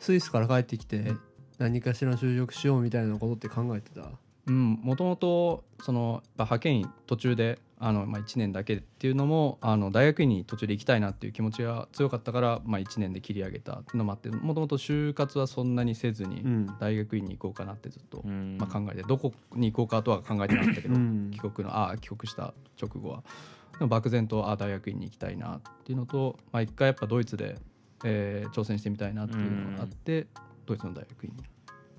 [0.00, 1.12] スイスから帰ってきて
[1.58, 4.00] 何かしら就職しようみたいなことって考えてた？
[4.02, 4.08] うん
[4.46, 16.66] もともと派遣員途中であの、まあ、1年だけっていうのもあの大学院に途中で行きたいなっていう気持ちが強かったから、まあ、1年で切り上げたっていうのもあってもともと就活はそんなにせずにうん。
[16.78, 18.58] 大学院に行こうかなってずっと、うん。
[18.58, 21.30] まあ、考えてどこに行こうかとは考えてなかったけど、うん。
[21.32, 23.22] 帰国のあ帰国した直後は。
[23.86, 27.56] 漠然とあ大学院に行きたいなっていうのと、まあ、一回やっぱドイツで、
[28.04, 30.26] えー挑戦してみたいなっていうのがあって、
[30.66, 31.44] ドイツの大学院に。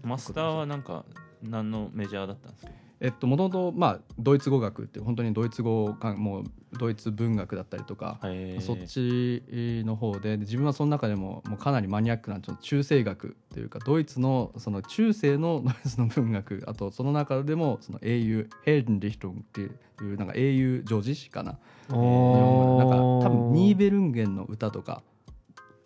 [0.04, 1.06] マスターはなんか
[1.44, 2.72] 何のメジャーだったんですか？
[3.04, 6.44] えっともともとまあドイツ語学って本当にドイツ語かもう
[6.78, 8.20] ドイツ文学だったりとか、
[8.62, 9.44] そっち
[9.84, 19.66] の方でで自分はその中でももうかなりマニアックなちょっと中世学というかドイツのその中世の ドイツの文学あとその中でもその英雄ヘルデンリヒトンってい
[20.02, 21.58] うなんか英雄女子詩かな？
[21.92, 25.02] おなんか多分ニーベルンゲンの歌とか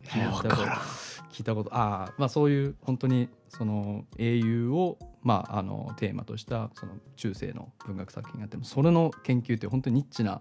[0.04, 0.80] 聞いたことわからん
[1.36, 10.40] 聞いたことああまあそういう本当にその英雄をまああのテーマとしたその中世の文学作品があってもそれの研究って本当にニッチな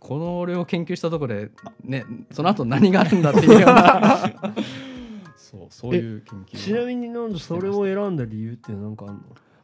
[0.00, 1.50] これを研究したところで
[1.84, 4.18] ねその後何があるんだっていうような。
[5.36, 9.22] そうそういう研究をちなみになんでそれを選んだ理由ってなんかあんの？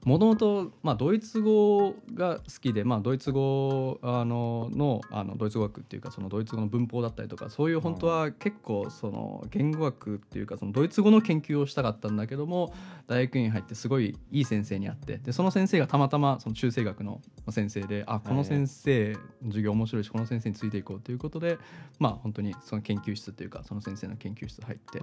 [0.08, 12.72] もともとまあドイツ語が好きで、まあ、ドイツ語あののあのドイツ語学っていうかそのドイツ語の文法だったりとかそういう本当は結構その言語学っていうかそのドイツ語の研究をしたかったんだけども
[13.06, 19.18] 大学院に入ってすごいいい先生に会ってでその先生がたまたまその中世学の先生であこの先生の
[19.48, 21.58] 授業面白いしこの先生についていこうということで
[21.98, 25.00] まあ本当にその研究室というかその先生の研究室入って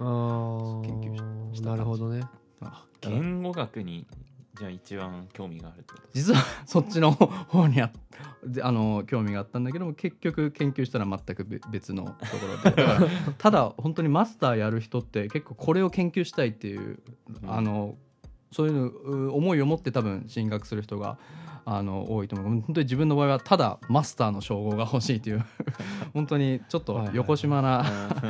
[0.84, 2.24] 研究しあなるほどね。
[2.60, 4.04] あ言語学に
[4.58, 7.90] じゃあ一番興味があるってこと実はそっちの方にあ
[8.44, 12.16] であの興味があったんだけども結局研究したら全くべ別のとこ
[12.64, 13.08] ろで。
[13.38, 17.00] ただ本当にマスターやる人って結構これを研究したいっていう、
[17.42, 17.52] うん。
[17.52, 17.96] あの
[18.52, 21.18] そういう思いを持って多分進学する人が
[21.64, 22.48] あの多いと思う。
[22.48, 25.44] 本当に自分の場合はただマスターの称号が欲しいという
[26.14, 27.84] 本当にちょっと横島な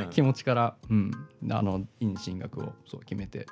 [0.09, 1.11] 気持ちから、うん、
[1.51, 3.45] あの院進学をそう決めて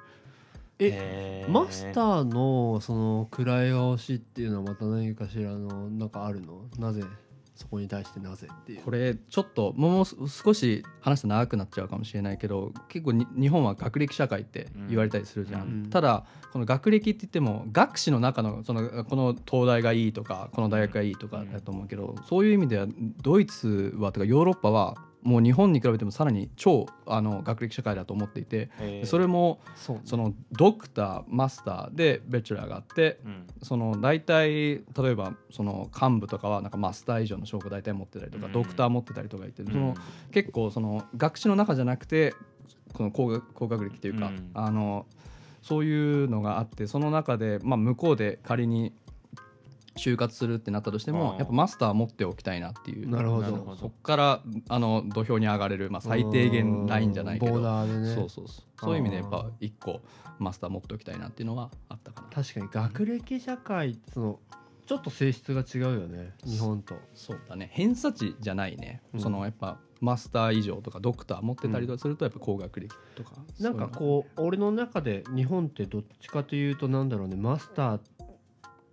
[0.80, 6.64] えマスターのその位が欲しいっていうのはまた何かしらのなんかあるの？
[6.78, 7.04] なぜ
[7.56, 8.82] そこに対してなぜっていう。
[8.82, 15.90] これちょっともう少し話して長くなっちゃうかもしれないけど結構に日本は学歴社会って言われたりするじゃん、うん。
[15.90, 22.88] ただこの学歴って言っても学士の中のそのこの東大がいいとかこの大学がいいとかだと思うけど、そういう意味では
[23.22, 28.70] ドイツはとかヨーロッパはもう日本に比べてもさらに超あの学歴社会だと思っていて、
[29.06, 33.48] それもそのドクターマスターでベチュラーがあってうん。
[33.64, 38.52] その大体例えばその幹部とかはなんかマスター以上の証拠大体持ってたりとか、うん。
[38.52, 39.72] ドクター持ってたりとかいて、うん。
[39.72, 39.96] その
[40.32, 42.36] 結構その学士の中じゃなくて
[42.94, 44.52] この高学高学歴っていうか、うん。
[44.54, 45.08] あの
[45.64, 48.94] そういうのがあってその中で、まあ、向こうで仮に
[49.96, 53.10] 就活するってなったとしてもやっぱマスター持っておきたいなっていう。
[53.10, 53.76] なるほど。
[53.76, 57.54] そこからあの土俵に上がれる、まあ、最低限ラインじゃないけど。
[57.54, 58.14] ボーダーでね。
[58.14, 58.66] そうそうそう。
[58.80, 60.02] そういう意味でやっぱ一個
[60.38, 62.28] マスター持っておきたいなっていうのはあったかな。
[62.30, 64.40] 確かに学歴社会その
[64.86, 66.34] ちょっと性質が違うよね。
[66.46, 66.96] 日本と。
[67.14, 67.70] そうだね。
[67.72, 69.20] 偏差値じゃないね、うん。
[69.20, 77.36] そのやっぱマスター以上とかドクター持ってたりとかするとやっぱ高学歴とか、なんかこう俺の中で日本ってどっちかというとなんだろうね。
[77.36, 78.00] マスター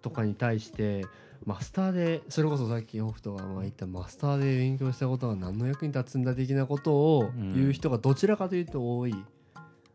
[0.03, 1.05] とかに対して
[1.45, 9.15] マスターでそれこそさっき北斗がまあ言ったマスターで勉強したことが何の役に立つんだ的なことを言う人がどちらかというと多い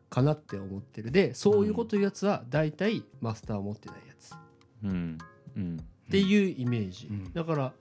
[0.10, 1.12] かなって思ってる。
[1.12, 4.34] でそういうこと言うやつは大体マスターを持ってないやつ。
[4.84, 5.18] うん
[5.56, 7.34] うんっていうイメージ、うん。
[7.34, 7.74] だから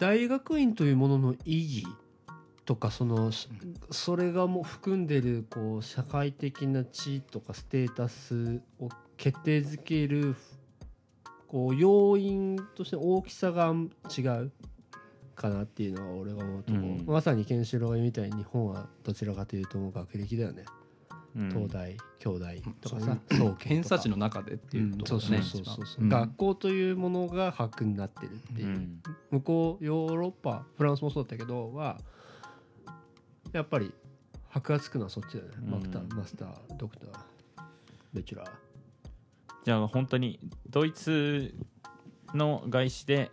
[0.00, 1.86] 大学院というものの意義
[2.64, 3.48] とかそのし
[3.90, 10.34] それがもう含んでるこう社会的な地位とかステータスを決定づける
[11.48, 13.74] こう要因として大きさが
[14.16, 14.52] 違う
[15.34, 17.04] かなっていうのは俺が思うとこ、うん。
[17.06, 20.64] まさにケンシロウが言うみたいに日本はどちらかというともう学歴だよね、
[21.36, 21.48] うん。
[21.48, 26.08] 東大京大とかさそう偏差値の中でっていうところだね、そうそうそうそう、うん。
[26.08, 28.66] 学校というものが核になってるっていう。
[28.66, 29.02] う、ん。
[29.30, 31.98] 向こうヨーロッパフランスもそうだったけどは
[33.52, 33.94] やっぱり
[34.48, 35.70] 箔がつくのはそっちだよね、うん。
[35.70, 37.10] マクターマスタードクター
[38.12, 38.50] ベチュラー
[39.68, 41.54] じゃあ本当にドイツ
[42.32, 43.30] の外資で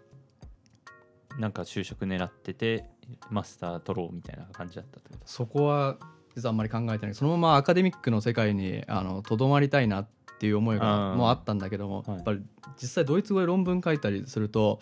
[1.39, 2.89] なんか就職狙ってて
[3.29, 5.21] マスター取ろうみたいな感じだったってこと？
[5.23, 5.95] そこは
[6.35, 7.15] 実はあんまり考えてない。
[7.15, 12.15] そのままアカデミックの世界にあのとどまりたいなっていう思いあがーもうあったんだけども、はい。
[12.15, 12.41] やっぱり
[12.75, 14.81] 実際ドイツ語で論文書いたりすると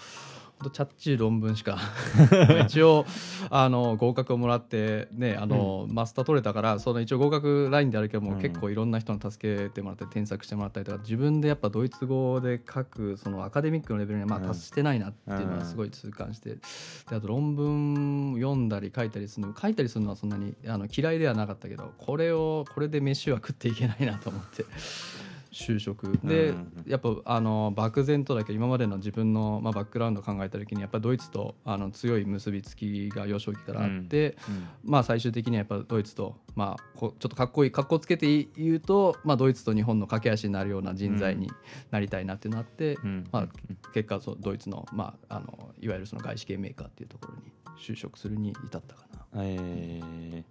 [0.63, 1.77] とチャッチい論文しか。
[2.65, 3.05] 一応
[3.49, 8.39] あの合格をもらってねあの、マスター取れたからその一応合格ラインであるけども、うん。
[8.39, 14.47] 結構いろんな人に助けてもらって添削してもらったりとか自分でやっぱドイツ語で書くそのアカデミックのレベルにはまあうん。
[14.47, 16.59] 達してないなっていうのはすごい痛感して、で
[17.11, 24.65] あと論文読んだり書いたりするの書いたりするのはそんなにあの嫌いではなかったけどこれをこれで飯は食っていけないなと思って。
[25.53, 26.19] 就職。
[26.23, 26.53] で、
[26.85, 41.51] やっぱあの漠然とだけど今までの自分の、まあ、バックグラウンドを考えた時にやっぱドイツとあの強い結びつきが幼少期からあって、うんまあ最終的にはやっぱドイツと、まあ、こちょっとかっこいいかっこつけて言うと、まあ、ドイツと日本の架け橋になるような人材に
[41.91, 43.23] なりたいなっていうのがあって、うん。
[43.31, 43.47] まあ、
[43.93, 49.25] 結果そうドイツの,、まあ、あのいわゆるその外資系メーカーっていうところに就職するに至ったかな。
[49.35, 50.43] えー、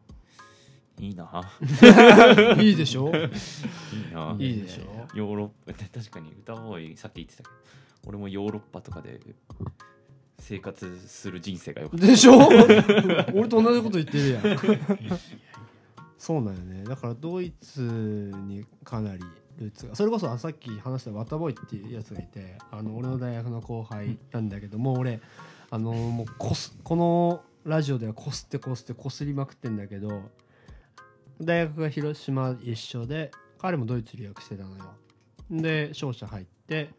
[0.99, 1.43] いいな。
[2.61, 3.09] いいでしょ？
[3.09, 3.11] い
[4.11, 4.37] いな。
[4.39, 5.07] いいでしょ？
[5.17, 7.55] ヨーロッパ 確かに歌ボーイさっき言ってたけど
[8.07, 9.21] 俺もヨーロッパとかで
[10.39, 12.07] 生活する人生がよかった。
[12.07, 12.37] でしょ？
[13.35, 14.43] 俺と同じこと言ってるやん。
[16.19, 16.85] そうなんよね。
[16.85, 19.25] だからドイツにかなり
[19.59, 25.21] ルーツがそれこそあさっき話したワタボーイっていうやつがいてあの俺の大学の後輩なんだけども俺
[25.71, 30.31] あのもうこすこのラジオではこすってこすってこすりまくってんだけど
[31.41, 34.95] 大学が広島一緒で彼もドイツ留学してたのよ。
[35.51, 36.91] で商社入って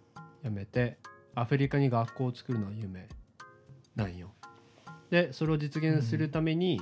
[0.44, 0.98] 辞めて
[1.36, 3.08] アフリカに学校を作るのが夢
[3.96, 4.32] なんよ。
[5.10, 6.82] でそれを実現するために、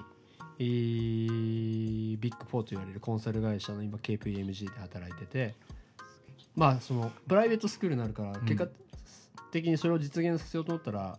[0.60, 5.56] えービッグフォーと言われるコンサル会社の今 KPMG で働いてて
[6.56, 8.68] まあそのプライベートスクールになるから結果
[9.52, 11.18] 的にそれを実現させようと思ったら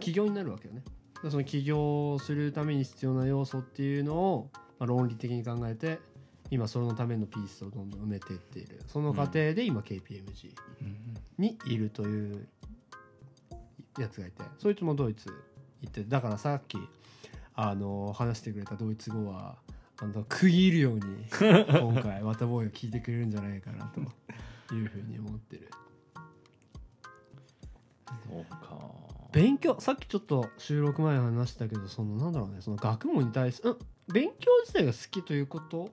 [0.00, 0.82] 起業になるわけよね。
[1.22, 4.50] でその起業するために必要な要素っていうのを、
[4.82, 6.00] まあ、論理的に考えて
[6.50, 8.80] 今そのためのピースをどんどん埋めていっている。
[8.88, 10.52] その過程で今 KPMG
[11.38, 12.48] にいるという
[13.96, 15.32] やつがいてそいつもドイツ
[15.82, 16.78] 行ってだからさっき
[17.54, 19.56] あの話してくれたドイツ語は
[20.00, 24.00] あの区切るように 今回ワタボーイを聞いてくれるんじゃないかなと
[24.74, 25.70] いうふうに思ってる。
[28.28, 28.92] そうか。
[29.30, 35.90] 勉強さっきちょっと収録前に話したけどそのなんだろうねその学問に対する、うん、勉強自体が好きということ？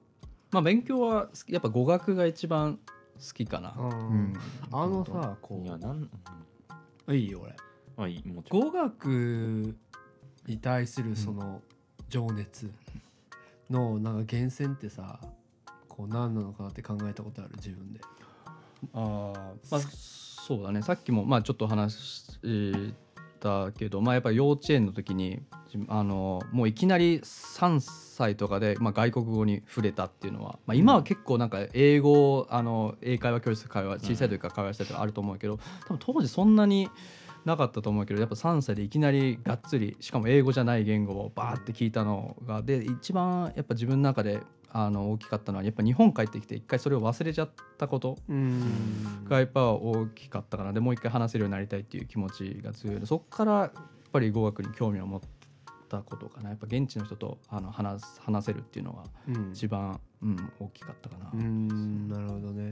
[0.51, 2.79] まあ勉強はやっぱ語学が一番
[3.17, 3.75] 好きかな。
[3.77, 3.89] うん。
[3.89, 4.33] うん。
[4.71, 6.09] あのさこいやなん
[7.07, 7.55] ういいよ俺。
[7.97, 8.61] あいいもちろん。
[8.61, 9.75] 語学
[10.47, 11.61] に対するその
[12.07, 12.71] 情熱
[13.69, 15.19] のなんか源泉ってさ
[15.87, 17.51] こう何なのかなって考えたことある？
[17.57, 17.99] 自分で。
[18.93, 19.33] あ
[19.69, 20.81] まあ、そうだね。
[20.81, 22.39] さっきもまあちょっと話し
[23.39, 36.89] たけど、まあ、やっぱり幼稚園の時にじあのもういきなり3歳とかで、まあ、外国語に触れたっていうのは、まあ、今は結構なんか英語をあの英会話教室で会話小さい時から会話したりとかあると思うけど多分当時そんなに
[37.45, 49.25] なかったと思うけどやっぱ3歳でいきなりがっつりしかも英語じゃない言語をバーって聞いたのがで一番やっぱ自分の中であの大きかったのはやっぱ日本帰ってきて一回それを忘れちゃったことうん。
[49.27, 50.73] がやっぱ大きかったかな。
[50.73, 53.01] でもう一回話せるようになりたいっていう気持ちが強いの。
[53.01, 53.71] でそこからやっ
[54.11, 55.21] ぱり語学に興味を持っ
[55.89, 56.49] たことかな。
[56.49, 59.51] やっぱ現地の人とあの話す話せるっていうのがうん。
[59.51, 62.71] 一番、うん、大きかったかな、うんなるほどね。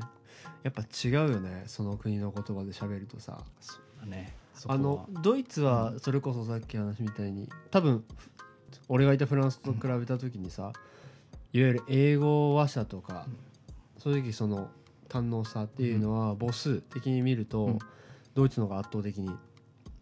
[0.63, 1.63] やっぱ違うよね。
[1.65, 3.43] その国の言葉で喋るとさ。
[3.60, 4.36] そうだね。
[4.67, 8.03] あのドイツはそれこそさっき話みたいに多分
[8.89, 10.73] 俺がいたフランスと比べた時にさ
[11.53, 13.25] いわゆる英語話者とか
[13.97, 14.69] 正直その
[15.10, 17.79] 堪能さっていうのは母数的に見ると、うん。
[18.36, 19.31] ドイツの方が圧倒的に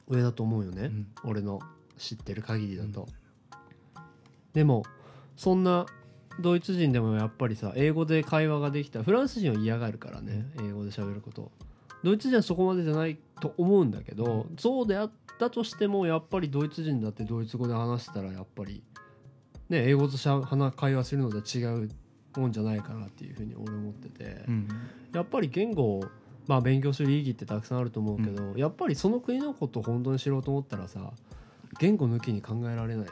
[0.09, 1.07] 上だと思うよね、うん。
[1.23, 1.61] 俺の
[1.97, 3.07] 知ってる限りだと、
[4.51, 4.83] でも
[5.37, 5.85] そんな
[6.41, 11.49] ドイツ人でもやっぱりさ英語で会話ができたフランス人は嫌がるからね、英語で喋ること。
[12.03, 18.83] ドイツ人はそこまでじゃないと思うんだけど、そうであったとしてもやっぱりドイツ人だってドイツ語で話したらやっぱり
[19.69, 21.89] ね英語としゃ話会話するのでは違う
[22.37, 24.67] もんじゃないかなっていうふうに俺思ってて、うん。
[25.13, 26.05] やっぱり言語を
[26.47, 31.11] まあ勉強する意義ってたくさんあると思うけど、やっぱりその国のことを本当に知ろうと思ったらさ
[31.79, 33.11] 言語抜きに考えられないよ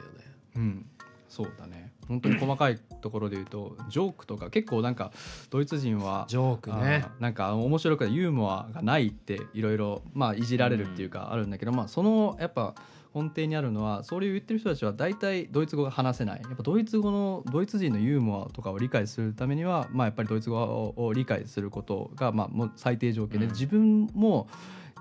[0.56, 0.86] うん。
[1.28, 1.92] そうだね。
[2.06, 5.10] 本当に細かいところで言うとジョークとか結構なんか
[5.50, 7.06] ドイツ人はジョークね。
[7.18, 12.74] なんか面白くてユーモアがないっていろいろまあいじられるっていうかあるんだけど、まあそのやっぱ
[13.14, 16.42] 根底にあるのはそういう言ってる人たちは大体ドイツ語が話せない。
[16.42, 23.52] やっぱドイツ語のドイツ人のユーモアとかを理解するためにはまあやっぱりドイツ語を理解することがまあもう最低条件で、うん。
[23.52, 24.48] 自分も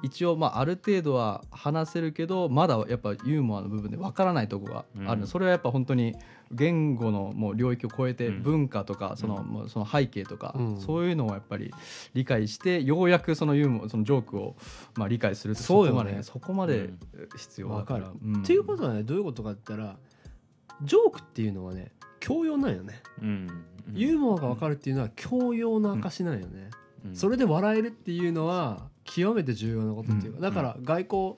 [0.03, 5.27] 一応まあある程度は話せるけどまだやっぱユーモアの部分でわからないとこがある、うん。
[5.27, 6.15] それはやっぱ本当に
[6.53, 8.43] 言語のもう領域を超えてうん。
[8.43, 10.77] 文化とかその,、その背景とか、うん。
[10.79, 11.73] そういうのをやっぱり
[12.13, 14.55] 理解してようやくそのユーモアそのジョークを
[14.95, 15.97] まあ理解するってそうよね。
[15.99, 16.89] こまでそこまで
[17.37, 17.79] 必要だか。
[17.79, 18.41] わからる、うん。
[18.41, 19.97] っていうことはねどういうことかって言ったら
[20.81, 23.47] ジョークっていうのはね教養なんよね、うん。
[23.93, 26.69] ユーモアが分かるっていうのは教養の証なんよね、
[27.05, 27.15] うん。
[27.15, 30.41] それで笑えるっていうのは極めて重要なことっていうか、うん。
[30.41, 31.35] だから外交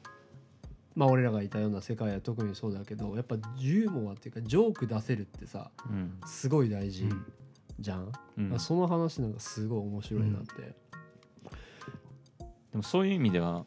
[0.96, 6.20] まあ俺らがいたような世界は特にそうだけどやっぱユーモアっていうかジョーク出せるってさうん。
[6.26, 7.26] すごい大事うん。
[7.80, 8.60] じゃん、うん。
[8.60, 10.76] その話なんかすごい面白いなって、
[12.72, 13.66] でもそういう意味では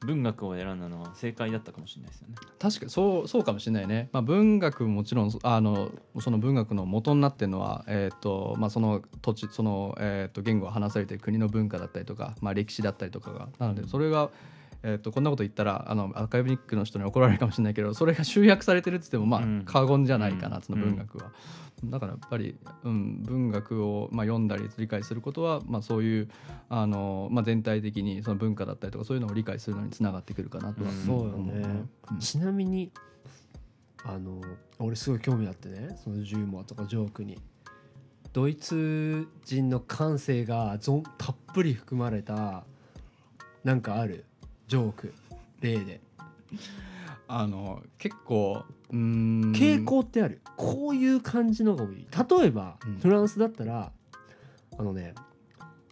[0.00, 2.34] 文学を選んだのは正解だったかもしれないですよね。
[2.58, 5.90] 確かにそうそうかもしれないね、まあ、文学ももちろんあの
[6.20, 13.48] その文学の元になってるのは、えーとまあ、その土地その、えー、と言語が話されている国の文化だったりとか、まあ、歴史だったりとかが。
[13.58, 14.30] なのでそれが、
[14.82, 19.62] えー、とこんなこと言ったらあのアカデミックの人に怒られるかもしれないけどそれが集約されてるって言ってもまあうん。
[19.64, 20.62] 過言じゃないかな、うん。
[20.62, 21.32] その文学は。
[21.84, 26.28] だからやっぱり、うん、文学を、まあ、読んだり理解することは、まあ、そういう
[26.68, 30.96] あの、まあ、全体的にその文化だったりとかそういうのを理解するのにつながってくるかなとはうん。
[31.06, 32.18] そうよ思ね、うん。
[32.18, 32.90] ちなみに
[34.04, 34.40] あの
[34.78, 37.38] 俺すごい興味あってねそのユーモアとかジョークに。
[38.32, 42.64] ドイツ人の感性がぞんたっぷり含まれた
[43.64, 44.24] なんかある？
[44.70, 45.14] ジョーク。
[45.60, 46.00] 例で。
[47.28, 49.52] あの結構うーん。
[49.52, 50.40] 傾向ってある？
[50.56, 52.06] こういう感じのが多い。
[52.40, 52.96] 例えば、うん。
[52.98, 53.92] フランスだったら
[54.78, 55.14] あのね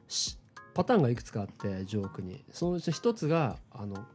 [0.07, 0.39] し
[0.75, 2.45] パターンがいくつかあってジョークに。
[2.53, 4.07] そのうち一つがあの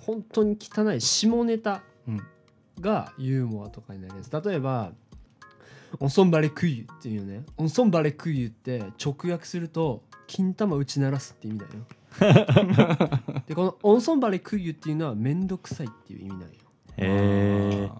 [0.00, 2.20] 本当に汚い下ネタうん。
[2.80, 4.92] がユーモアとかになります例えば
[6.00, 11.70] 「オンソンバレクイユ」っていうね「オンソンバレクイユ」って直訳すると「金玉打ち鳴らす」って意味だよ
[13.46, 16.46] でこの「オンソンバレクイユ」っていうのは面倒くさいっていう意味なんよ。
[16.96, 17.90] へえ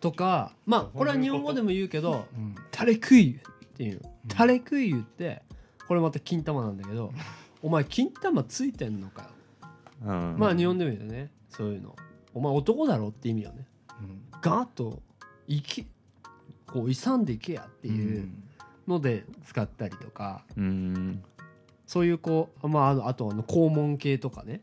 [0.00, 4.02] とかまあこれは日本語でも言うけどうん「タレクイユ」っていう。
[4.02, 5.42] の「タレクイユ」って
[5.86, 7.12] これまた金玉なんだけど
[7.62, 9.28] 「お前金玉ついてんのかよ」
[10.38, 11.32] まあ日本でも言うよね。
[11.48, 11.96] そういうの
[12.34, 13.66] 「お前男だろ」って意味よね。
[14.00, 14.22] うん。
[14.40, 15.02] ガーッと
[15.46, 15.86] いき
[16.66, 18.28] こう勇んでいけやっていう
[18.86, 21.22] ので使ったりとか、うん
[21.88, 24.60] そういうこうまああのあとあの肛門系とかね。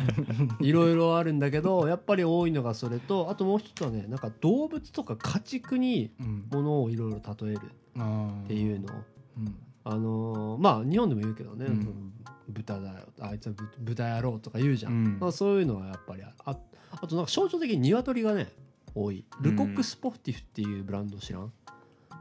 [0.58, 7.60] いろいろあるんだけどやっぱり多いのがそれとあともう一つはねなんか動物とか家畜にうんものをいろいろ例える
[7.98, 8.88] あっていうの。
[9.36, 9.54] うん。
[9.84, 12.12] あのーまあ日本でも言うけどね、うん。
[12.48, 15.18] 豚だよあいつはぶ豚野郎とか言うじゃん、うん。
[15.20, 16.58] まあ、そういうのはやっぱりああ
[16.92, 18.50] あとなんか象徴的に鶏がね
[18.94, 19.26] 多い。
[19.42, 21.52] ルコックスポフティフっていうブランド知らん。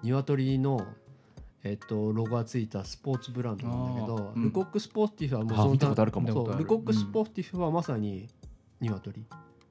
[0.03, 0.85] 鶏の
[1.63, 4.43] えっと、ロゴがついたスポーツブランドなんだけど、うん。
[4.43, 5.71] ルコックスポーティフはもうその
[6.57, 8.27] ルコックスポーティフはまさに
[8.79, 9.25] 鶏、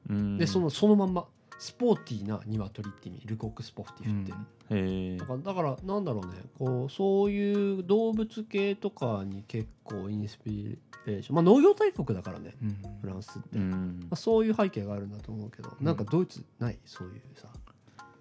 [0.09, 0.39] うん。
[0.39, 1.27] でそのそのまんま
[1.59, 4.33] スポーティーな鶏って意味ルコックスポーティフって、
[4.71, 5.17] うん。
[5.19, 6.33] だからだからなんだろうね。
[6.59, 11.35] こうそういう動物系とかに結構インスピレーション。
[11.35, 12.77] まあ農業大国だからねうん。
[13.03, 14.09] フランスって、まうん。
[14.11, 16.79] あ、そういう背景があるんだと思うけど、うんなんかドイツない？
[16.87, 17.49] そういうさ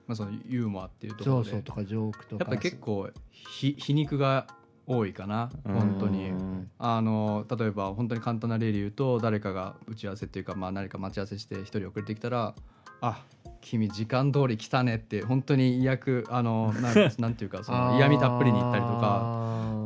[0.10, 1.52] まあそのユーモアっていうところで。
[1.52, 2.44] そうそうとかジョークとか。
[2.44, 4.48] やっぱり結構ひ皮肉が
[4.88, 5.52] 多いかな。
[5.64, 6.32] 本当に。
[6.32, 6.50] うん
[6.82, 12.56] あの例えば本当に簡単な例で言うと誰かが打ち合わせっていうか、まあ、何か待ち合わせして一人遅れてきたら
[13.02, 13.26] 「あ
[13.60, 19.39] 君時間通り来たね」って本当に嫌くあのなんなんていうかその 嫌味たっぷりに言ったりとか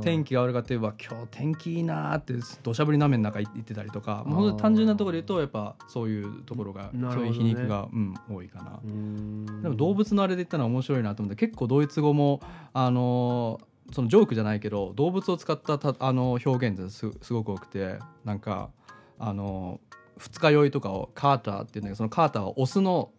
[0.04, 8.80] 天気気が悪かったといえば今日天気いいなーって土砂降りの雨の中行ってたりとかもう単純なところで言うとやっぱそういうところが、そういう皮肉が、うん、多いかな。
[8.84, 12.42] ででも動物のあれで言ったのは面白いなと思って結構ドイツ語も
[12.74, 18.70] あのーそのジョークじゃないけど動物を使ったたあの表現ってすすごく多くてなんか
[19.20, 19.82] あの
[20.18, 23.12] 二日酔いとかをカーターっていうんだけどそのカーターはオスの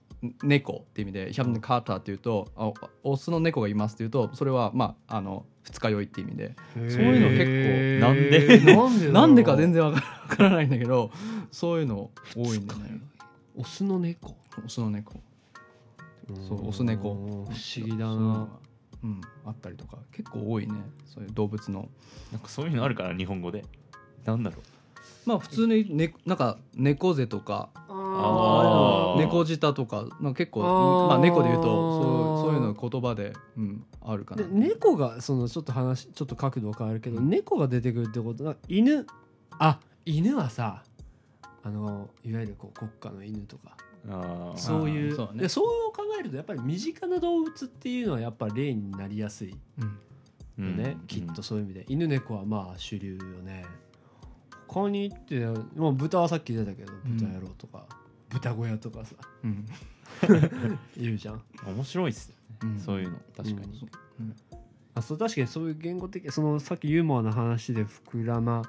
[0.42, 6.55] 猫っていう意味で「ヒャムカーター」っていうとあオスの猫がいますっていうとそれはまああの二日酔いっていう意味で。
[6.74, 9.92] そういうの結構なんでなんで なんでか全然然わ
[10.29, 11.11] からないんだけど
[11.50, 13.00] そういうの多いんだよね
[13.57, 14.37] オスの猫。
[14.64, 15.20] オスの猫。
[16.48, 17.14] そうオス猫。
[17.14, 18.14] 不思議だな。
[18.14, 18.48] が
[19.05, 19.98] うん、あったりとか。
[20.12, 20.74] 結構多いね。
[21.07, 21.88] そういう動物の。
[22.33, 23.64] なんかそういうのあるから日本語で。
[24.24, 24.57] なんだろ
[25.24, 27.70] まあ普通に、ね、なんか猫背とか
[28.14, 29.20] あー。
[29.20, 34.42] 猫舌とかなんか結構まあ猫で言うとそうそういうの言葉で、うん、あるかな。
[34.42, 39.07] で猫がそのちょっと話ちょっと角度は変わるけど、猫が出てくるってことは犬
[39.59, 40.83] あ犬はさ
[41.62, 43.76] あのいわゆるこう国家の犬とか
[44.57, 45.41] そういうそうだね。
[45.41, 49.51] でそう考えるとやっぱり身近な動物っていうのはやっぱ例になりやすい。
[49.51, 49.57] よ
[50.59, 50.76] うん。
[50.76, 51.86] ね、きっとそういう意味で。
[51.88, 53.64] 犬猫はまあ主流よね。
[54.72, 57.86] カニってもう豚はさっき出たけどうん豚野郎とか、
[58.35, 59.14] 豚小屋とかさ。
[59.45, 59.66] うん。
[60.97, 61.43] 言うじゃん。
[61.66, 62.80] 面白いっすよね、うん。
[62.80, 63.18] そういうの。
[63.37, 63.89] 確かに、
[64.95, 68.62] あそう確かにそういう言語的そのさっきユーモアの話で膨らま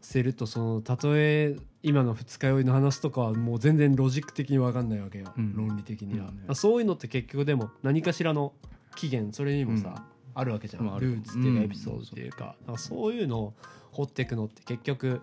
[0.00, 5.56] せるとそのたとえ今の二日酔いの話とかはもう全然ロジック的に分かんないわけよ、うん。
[5.56, 6.44] 論理的には、うん。
[6.48, 8.52] あそういうのって結局でも何かしらの
[8.94, 10.02] 起源それにもさ、うん。
[10.34, 11.64] あるわけじゃん、ルーツっていうかうん。
[11.64, 13.54] エピソードっていうか,、そういうのを
[13.92, 15.20] 掘っていくのって結局、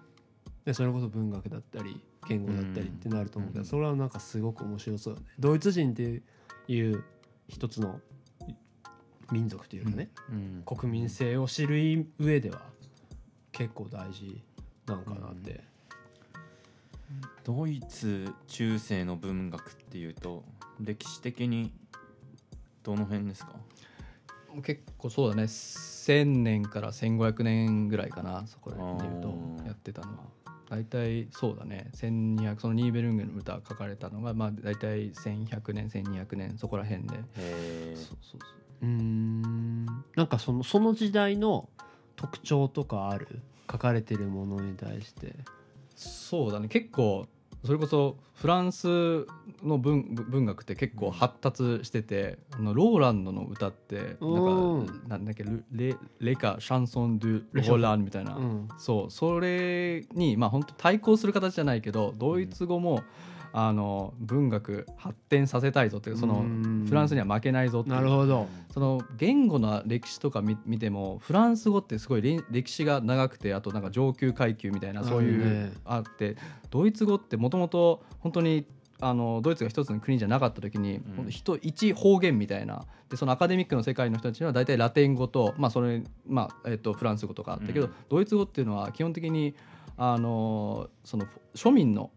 [0.66, 5.26] ね、それこそ文学だったり言語だったりってなると思うけど、うんそれはなんかすごく面白そうよね。
[5.39, 6.22] ドイツ人って
[6.67, 7.03] いう
[7.47, 7.99] 一つの
[9.32, 12.61] 民族というかね、うん国民性を知る上では
[13.51, 14.41] 結構大事
[14.86, 15.63] なんかなって、
[17.43, 20.43] ドイツ中世の文学っていうと
[20.80, 21.72] 歴史的に
[22.84, 23.53] どの辺ですか？
[24.63, 25.43] 結構そうだね。
[25.43, 29.67] 1000年から1500年ぐらいかなそこら辺で言うあとー。
[29.67, 30.24] やってたのは
[30.70, 31.89] 大体そうだね。
[31.95, 37.15] 1200そのニーベルンゲの歌書かれたのがまあ大体1100年1200年そこら辺で。
[37.15, 37.24] そう
[37.95, 38.39] そうそう。
[38.84, 39.86] うーん。
[40.15, 41.70] なんかそのその時代の
[42.15, 43.41] 特徴とかある？
[43.72, 45.36] 書かれてるものに対して。
[45.95, 46.67] そうだね。
[46.67, 47.28] 結構
[47.66, 49.28] それこそフランス
[49.64, 54.39] の文文学って結構発達してて、あのローランドの歌ってな
[54.82, 58.68] んかなんだっけルレレカシャンソン・ドゥ・ローランみたいな、うん。
[58.78, 63.03] そうそれにまあ本当対抗する形じゃないけどドイツ語も、
[63.52, 66.86] あの文学発展させたいぞっていうそのうん。
[66.88, 68.47] フランスには負けないぞってなるほど。
[68.74, 76.38] その言語の歴史とか見見てもフランス語ってすごい歴史が長くてあとなんか上級階級みたいなそういうあって
[76.70, 78.66] ドイツ語ってもともと本当に
[79.02, 81.14] あのドイツが一つの国じゃなかった時に、ん。
[81.16, 82.86] ほんと人一方言みたいな。
[83.10, 87.93] でそのアカデミックの世界の人たちには大体ラテン語と,、まあそれまあえっとフランス語とかあったけど、うん。
[88.10, 89.56] ドイツ語っていうのは基本的に
[89.97, 91.26] あのその
[91.56, 92.12] 庶民の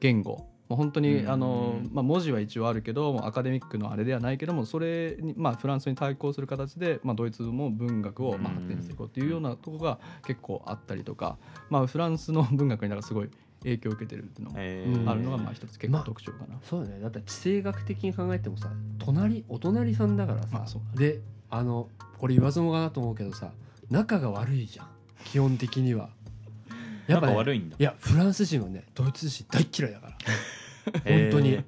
[0.00, 1.30] 言語もう本当に、うん。
[1.30, 11.36] あのまあ、文字は一応あるけどアカデミックのあれではないけどもそれに、まあ、フランスに対抗する形で、まあ、ドイツも文学を、まあ、うん発展していこうっていうようなところが結構あったりとか、
[11.70, 13.30] まあ、フランスの文学になんかすごい
[13.62, 16.58] 影響を受けてるっていうのもあるのがまあ一つ結構特徴かな。
[16.62, 17.00] そうだね。
[17.00, 21.88] だって地政学的に考えてもさ隣お隣さんだからさ、まあそうだであの
[22.18, 23.50] これ言わずもがなと思うけどさ
[23.90, 24.88] 仲が悪いじゃん。
[25.24, 26.10] 基本的には
[27.06, 27.76] やっぱ、ね、仲悪いんだ。
[27.78, 30.12] いやフランス人はねドイツ人大っ嫌いだから。
[31.04, 31.64] 本当に。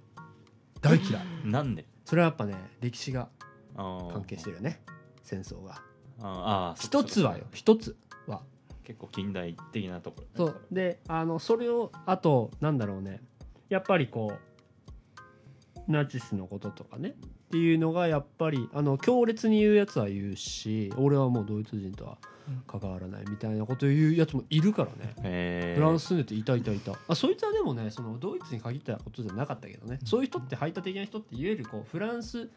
[0.81, 1.23] 大嫌い。
[1.45, 1.85] なんで？
[2.05, 3.29] それはやっぱね歴史が
[3.77, 4.81] 関関係してるよね。
[5.23, 5.83] 戦争が。
[6.21, 7.45] ああ一つはよ。
[7.53, 8.43] 一つは。
[8.85, 10.61] 結構近代的なところそう。
[10.73, 13.21] であのそれをあとなんだろうね。
[13.69, 17.11] やっぱりこうナチスのこととかね。
[17.11, 22.19] っていうのがやっぱりあの強烈に言うやつは言うし俺はもうドイツ人とは
[22.67, 25.75] 関わらないみたいなことを言うやつもいるからね。
[25.75, 26.93] フランス住んでていたいたいた。
[27.09, 29.99] あそいつはでもねそのドイツに限ったことじゃなかったけどね。
[30.05, 32.49] そういう人って排他的な人っていわゆるこうフランス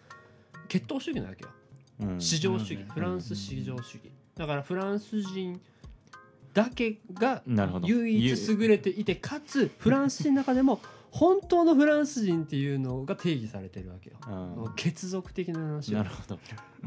[0.68, 1.50] 血統主義なわけよ。
[2.02, 2.22] うん。
[2.22, 4.12] 市場主義、フランス市場主義。
[4.36, 5.60] だからフランス人
[6.54, 7.44] だけが
[7.84, 10.82] 唯一優れていてかつフランス人の中でも
[11.12, 14.16] 本当のフランス人っていうのが定義されてるわけよ。
[14.28, 14.74] うん。
[14.76, 16.39] 血族的な話よなるほど。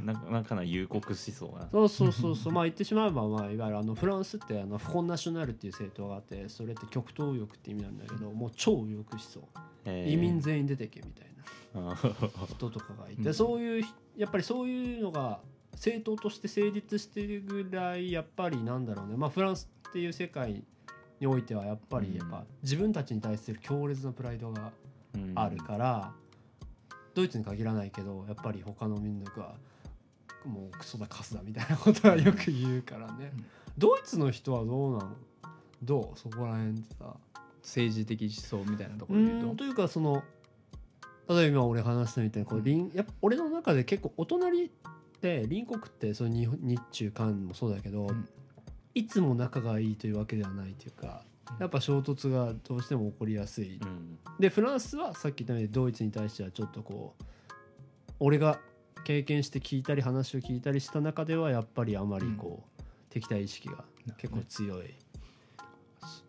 [0.02, 1.68] ななかな有国思想な。
[1.70, 2.52] そうそうそうそう。
[2.52, 10.10] まあ言ってしまえば、まあ、いわゆるあのフランスってあのフォンナショナルっていう政党があってそれって極東右翼って意味なんだけどもう超右翼思想。
[10.10, 11.94] 移民全員出てけみたいな。
[12.46, 13.34] 人とかがいて、うん。
[13.34, 13.84] そういう
[14.16, 15.40] やっぱりそういうのが
[15.72, 19.16] 政党として成立しているぐらいやっぱりなんだろうね。
[19.18, 20.64] まあフランスっていう世界
[21.20, 24.72] においてはやっぱりやっぱ自分たちに対する強烈なプライドが
[25.14, 25.32] うん。
[25.36, 26.12] あるから、
[27.14, 29.54] ドイツに限らないけどやっぱり他の民族は
[30.44, 33.44] もうクソだカスだみたいなことはよく言うからね、うん。
[33.78, 35.10] ドイツの人はどうなの
[35.82, 36.18] どう？
[36.18, 37.14] そこら辺ってさ。
[37.62, 39.52] 政治的思想みたいなとこうろで言うと。
[39.54, 40.22] んというかその
[41.30, 44.68] 例えば今俺話したみたいにこう隣やっぱ俺の中で結構お隣っ
[45.22, 48.28] て隣国ってその日中韓もそうだけど、ん
[48.94, 51.22] いつも仲がいいというわけではないというか
[51.58, 54.18] やっぱ衝突がどうしても起こりやすい、うん。
[54.38, 57.24] でフランスはさっき言ったようにドイツに対してはちょっとこう
[58.20, 58.58] 俺が
[59.04, 63.84] 経験して聞いたり話を聞いたりした中ではやっぱりあまりこう、敵対意識が
[64.16, 64.94] 結構強い、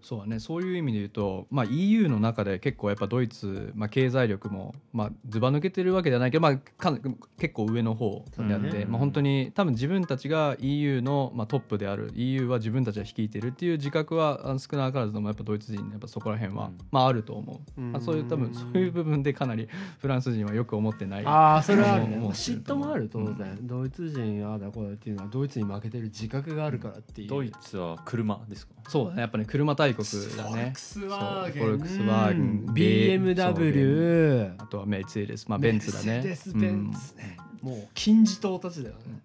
[0.06, 0.38] そうだね。
[0.40, 7.00] そういう意味で言うと、まあ、EU の中で結構やっぱドイツ、まあ、経済力も、まあ、ずば抜けてるわけじゃないけど、まあ、かな
[7.40, 8.86] 結構上の方であって、そうね。
[8.86, 16.78] まあ、本当に多分自分たちが EU の、まあ、トップである EU は自分たちが率いてるっていう自覚はあの少なからずともやっぱドイツ人やっぱそこら辺は、うん。
[16.92, 17.92] まあ、あると思う、うん。
[17.92, 21.26] まあ、そういう多分そういう部分でかなりフランス人はよく思ってない。
[21.26, 22.18] ああそれはあるね。
[22.18, 27.28] 嫉妬もある当然、ドイツ人ああだこうだっていうのはドイツに負けてる自覚があるからっていう。
[27.30, 28.74] ドイツは車ですか？
[28.88, 29.22] そうだね。
[29.22, 31.64] やっぱね車大大国だねクスワーゲン。
[31.64, 32.74] そうフォルクスワーゲンうん。
[32.74, 36.22] BMW あとはメルセデスまあベンツだね。
[36.22, 39.22] メベンツね、もう金字塔たちだよね。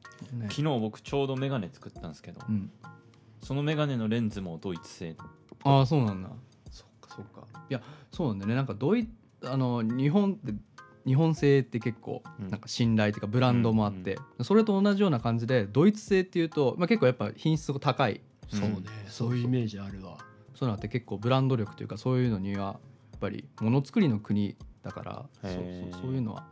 [0.48, 2.70] 昨日僕ちょうどメガネ作ったんですけどうん。
[3.42, 5.16] そのメガネのレンズもドイツ製
[5.64, 6.30] ああそうなんだ。
[6.70, 7.46] そっかそっか。
[7.68, 8.54] いやそうなんだよね。
[8.54, 9.08] なんかドイ
[9.44, 10.54] あの日本って
[11.06, 12.48] 日本製って結構うん。
[12.50, 18.20] なんか信頼っていうかブランドもあって、それと同じような感じでドイツ製っていうと、まあ、結構やっぱ品質が高い。
[18.48, 20.18] そうね、うんそういうイメージあるわ
[20.60, 22.72] そういうのって結構ブランド力というかそういうのにはや
[23.16, 25.62] っぱりものづくりの国だからそうそう
[26.02, 26.44] そういうのは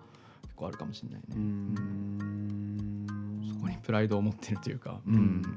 [0.44, 3.06] 結構あるかもしれないね、うーん。
[3.46, 5.42] そこにプライドを持ってるというか、うん。
[5.42, 5.48] だ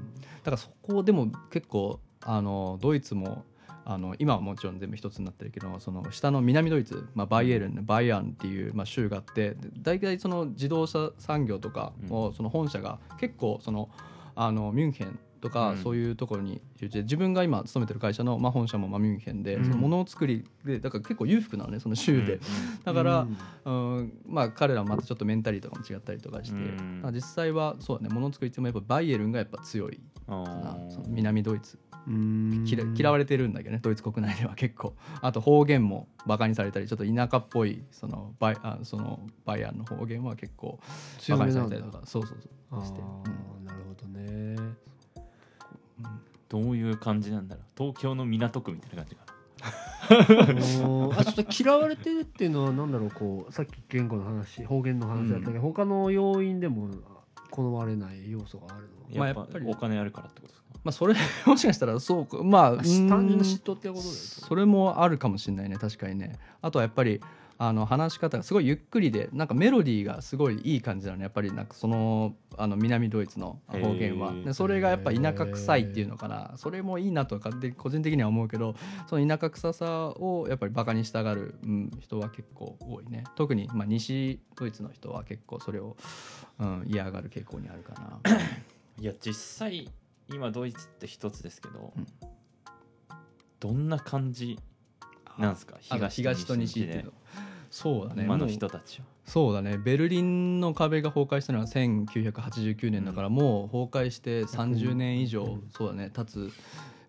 [0.44, 3.46] からそこでも結構あのドイツも
[3.86, 13.90] あの今はもちろん全部一つになってるけどその下の南ドイツ、まあ、バイエルンバイアンっていう、まあ、州があってで大体その自動車産業とかをその本社が結構その
[14.36, 15.78] あのミュンヘンとかうん。
[15.78, 19.66] そういうところに自分が今勤めてる会社の、まあ、本社もまあミュンヘンで、うん。
[19.66, 22.40] そのものづくりでだから結構裕福なのねその州で、
[22.84, 23.28] だから、
[23.66, 24.14] うん。
[24.26, 26.58] まあ彼らはまたちょっとメンタリーとかも違ったりとかして、
[27.12, 31.78] 実際はそうだねものづくりってもやっぱバイエルンがやっぱ強いその南ドイツ。
[32.08, 32.64] うん。
[32.66, 34.96] 嫌嫌われてるんだけどねドイツ国内では結構。
[35.22, 40.80] あと方言もバカにされたりちょっと田舎っぽいそのバイあそのバイアンの方言は結構
[41.20, 42.40] 強バカにされたりとかそうそう
[42.72, 42.86] あそう。
[42.86, 44.56] して、ーなるほどね
[46.50, 47.66] どういう感じなんだろう。
[47.78, 49.22] 東京の港区みたいな感じか
[50.84, 56.90] おーあちょっと嫌われてるっていうのはなんだろうこうさっき言語の話方言の話だったけど、他の要因でも
[57.52, 59.20] 好まれない要素があるの？
[59.22, 59.66] なやっぱまあやっぱり。
[59.70, 60.68] お金あるからってことですか？
[60.84, 61.14] まあそれ
[61.46, 62.44] もしかしたらそうか。
[62.44, 66.38] まあ単純な嫉妬ってことだよそれもあるかもしれないね確かにね。
[66.62, 67.22] あとはやっぱり
[67.64, 74.34] あの話し方がすごいゆっくりでなんかメロディーがすごいいい感じなのやっぱりなんかそのあの南ドイツの方言は。
[74.34, 76.54] でそれがやっぱ田舎臭いっていうのかな。
[76.56, 78.74] それもいいなとかって個人的には思うけど
[79.06, 83.26] その田舎臭さをやっぱりバカにしたがる、うん、人は結構多いね。
[83.36, 85.96] 特に、まあ、西ドイツの人は結構それを、
[86.58, 88.20] うん、嫌がる傾向にあるかな。
[89.00, 89.88] いや実際
[90.34, 92.08] 今ドイツって一つですけど、うん。
[93.60, 94.58] どんな感じ
[95.38, 95.78] なんですか？
[96.10, 97.12] 東と西っていうの
[97.72, 98.26] そうだね。
[98.26, 99.78] 今の人たちはそうだね。
[99.78, 105.70] ベルリンの壁が崩壊したのは1989年だから、もう崩壊して30年以上、うん。
[105.72, 106.52] そうだね経つ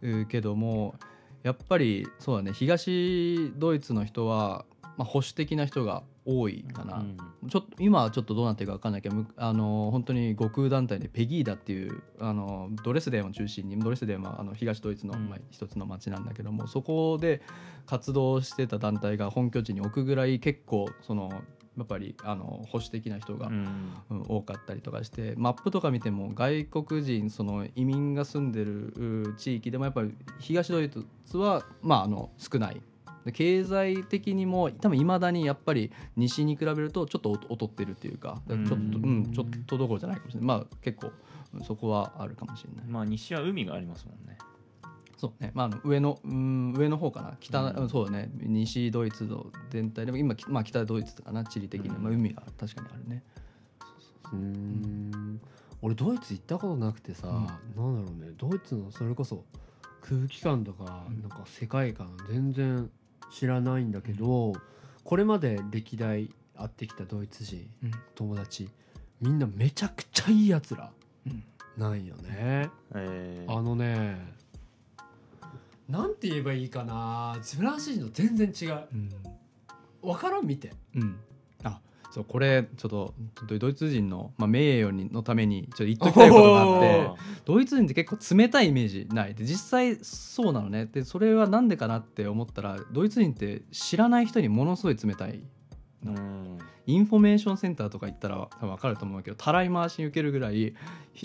[0.02, 0.94] うけども
[1.42, 2.52] やっぱりそうだね。
[2.52, 7.48] 東ドイツの人は、まあ、保守的な人が多いかな、うん。
[7.48, 15.28] ちょっと今はちょっとどうなってるか分かんないけどむあの本当に極右団体でペギーダっていうあのドレスデンを中心にドレスデンはあの東ドイツの、うん。
[15.28, 17.42] まあ、一つの町なんだけどもそこで
[17.86, 21.30] 活動してた団体が本拠地に置くぐらい結構その
[21.76, 23.50] やっぱりあの保守的な人が、
[24.28, 32.74] 多かったりとかしてマップとか見ても外国人その移民が住んでるう地域でもやっぱり東ドイツは、まあ、あの少ない。
[32.74, 32.82] で
[33.30, 40.46] 経済的にも多分いまだにやっぱり西に比べるとちょっと劣ってるっていうかちょっと、ううんんちょっとどころじゃないかもしれない。
[40.48, 41.12] まあ結構
[41.54, 44.38] うんそこはあるかもしれない、まあ西は海がありますもんね。
[45.18, 47.36] そうね、まあ、上のうん上の方かな。
[47.38, 47.88] 北、うん。
[47.88, 48.28] そうだね。
[48.40, 51.44] 西ドイツの全体でも今、まあ、北ドイツかな。
[51.44, 52.02] 地理的に、うん。
[52.02, 53.22] まあ、海が確かにあるね。
[54.32, 55.40] うーん。
[55.80, 58.32] 俺ドイツ行ったことなくてさ、なんだろうね。
[58.36, 59.44] ドイツのそれこそ
[60.00, 61.20] 空気感とか、うん。
[61.20, 62.90] なんか世界観全然
[63.33, 64.53] 知らないんだけど、
[65.05, 67.91] これまで歴代会ってきたドイツ人うん。
[68.14, 68.68] 友達
[69.20, 70.91] みんなめちゃくちゃいいやつら
[71.26, 71.43] うん。
[71.76, 73.53] なんよね、えー。
[73.53, 74.18] あのね
[75.89, 77.37] なんて言えばいいかな。
[77.43, 78.89] フランス人の全然違う。
[78.93, 79.11] うん。
[80.03, 80.72] 分からん見て。
[80.95, 81.32] うん、あ
[82.12, 83.14] そうこれちょっと
[83.48, 87.14] ドドイツ人の、まあ、名誉にのためにちょっと言っときたいことがあってあ
[87.46, 89.34] ドイツ人って結構冷たいイメージない。
[89.34, 90.84] で実際そうなのね。
[90.84, 96.58] でそれはなんでかなって思ったらドイツ人って知らない人にものすごい冷たいーうん。
[96.86, 100.74] インフォメーションセンターとか行ったら多分分かると思うけどたらい回しに受けるぐらい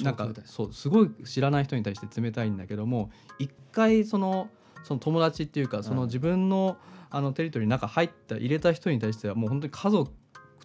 [0.04, 4.50] なんかそうすごい知らない人に対して冷たいんだけども一回その
[4.84, 6.08] その友達っていうかそのうん。
[6.08, 6.78] 自分の,、
[7.10, 10.12] あのテリトリーの中入った入れた人に対してはもう本当に家族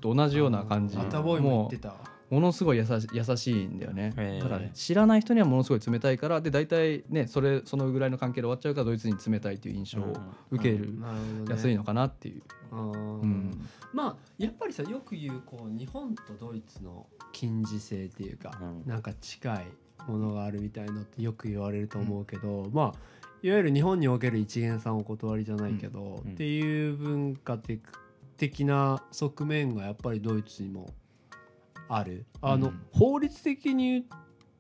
[0.03, 0.97] と同じような感じ。
[0.99, 1.71] も
[2.31, 4.49] ものすごい優し優しいんだよね、へー。
[4.49, 6.41] だね知らない人にはものすごい冷たいから。
[6.41, 10.17] で大体ねそれそのぐらいの関係で終わっちゃうからドイツに冷たいっていう印象を
[10.51, 10.99] 受ける。
[10.99, 11.51] なるほどね。
[11.51, 12.43] やすいのかなっていう、
[13.93, 18.83] まあやっぱりさよく言うこう日本とドイツの近似性っていうか、うん。
[18.87, 19.67] なんか近い
[20.09, 22.99] ものがあるみたいのってよく言われると思うけど、まあ
[23.43, 26.33] いわゆる日本における一元さんお断りじゃないけど、うん。
[26.33, 27.83] っていう文化的
[28.37, 30.91] 的な側面がやっぱりドイツにも
[31.89, 32.27] ある。
[32.41, 32.81] あの、うん。
[32.93, 34.05] 法律的に言う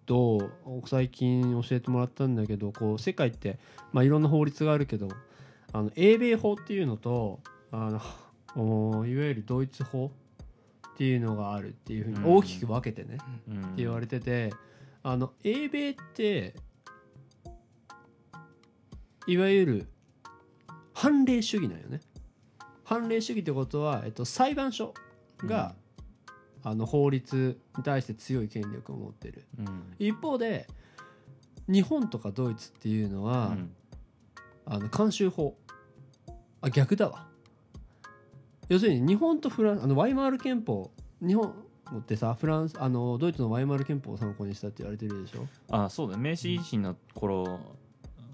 [0.06, 0.50] と
[0.86, 3.58] 最近教えてもらったんだけどこう世界って、
[3.92, 5.08] まあ、いろんな法律があるけど
[5.72, 8.00] あの英米法っていうのとあ
[8.56, 10.10] のお いわゆるドイツ法
[10.92, 12.36] っていうのがあるっていうふうにうん。
[12.36, 13.18] 大きく分けてね、
[13.48, 13.60] うん。
[13.60, 14.52] って言われてて
[15.02, 16.54] あの英米って
[19.26, 19.86] いわゆる
[20.94, 22.00] 判例主義なんよね
[22.92, 24.94] 判例主義ってことは、えっと、裁判所
[25.38, 25.74] が、
[26.64, 29.44] あの法律に対して強い権力を持ってる。
[29.58, 29.94] うん。
[29.98, 30.68] 一方で
[31.68, 33.72] 日本とかドイツっていうのは、うん。
[34.66, 35.56] あの慣習法。
[36.60, 37.26] あ逆だわ。
[38.68, 40.92] 要するに日本とフランスあのワイマール憲法。
[41.20, 41.52] 日本
[41.98, 45.46] ってさフランスあのドイツのワイマール憲法を参考にしたって言われてるでしょ？
[45.68, 47.58] あそうだ明治維新の頃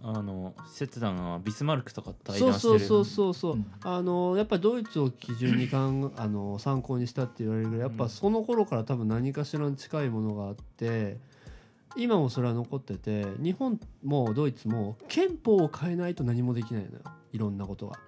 [0.02, 2.80] あの切断はビスマルクとか対そう談してる。
[2.80, 3.56] そうそうそうそう、う。
[3.56, 3.66] ん。
[3.82, 11.18] あのやっぱりドイツを基準にかんあの参考にしたって言われるぐらいやっぱその頃から多分何かしらに近いものがあって
[11.96, 16.98] 今もそれは残ってて日本もドイツも憲法を変えないと何もできないのよ。
[17.32, 17.98] いろんなことが。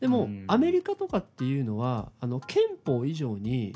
[0.00, 0.44] でも、うん。
[0.46, 3.74] アメリカとかっていうのはあの憲法以上に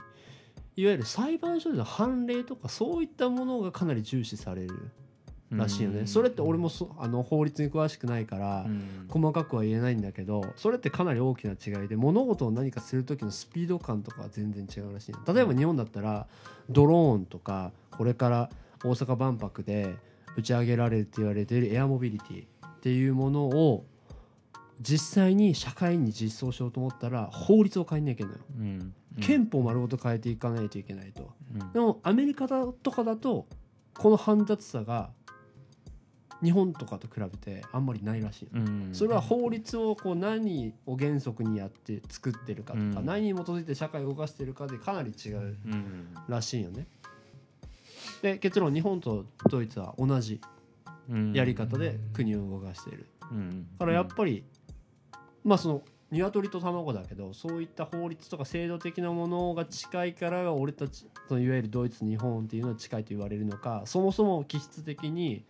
[0.76, 4.90] いわゆる裁判所での判例とかそういったものがかなり重視される
[5.56, 6.00] らしいよね。
[6.00, 9.06] うんそれって俺もそあの法律に詳しくないから、うん。
[9.08, 16.26] 細かくは言えないんだけどそれってかなり大きな違いで物事を何かする時のスピード感とかは全然違うらしい例えば日本だったら
[16.70, 18.50] ドローンとかこれから
[18.82, 19.96] 大阪万博で
[20.36, 23.84] 打ち上げられるって言われているエアモビリティっていうものを
[24.80, 28.94] 実際に社会に実装しようと思ったら法律を変えなきゃいけないうん。
[29.20, 31.30] 憲法丸ごと変えていかないといけないと。
[31.54, 31.72] うん。
[31.72, 33.46] でもアメリカだとかだと
[33.94, 35.10] この煩雑さが
[36.42, 38.48] 日本とかと比べてあんまりないらしい。
[38.52, 38.94] のうん。
[38.94, 43.06] それは法律をこう何を原則にやって作ってるかとか、うん。
[43.06, 46.14] 何に基づいて社会を動かしてるかでかなり違ううん。
[46.28, 46.86] らしいよね。
[48.22, 50.40] で結論日本とドイツは同じ
[51.08, 51.32] うん。
[51.32, 53.06] やり方で国を動かしている。
[53.30, 53.66] うん。
[53.78, 54.44] だからやっぱり、
[55.44, 55.82] まあその
[56.12, 65.46] 鶏と卵だけどそういった法律とか制度的なものが近いから俺たちいわゆるドイツ日本っていうのは近いと言われるのかそもそも気質的に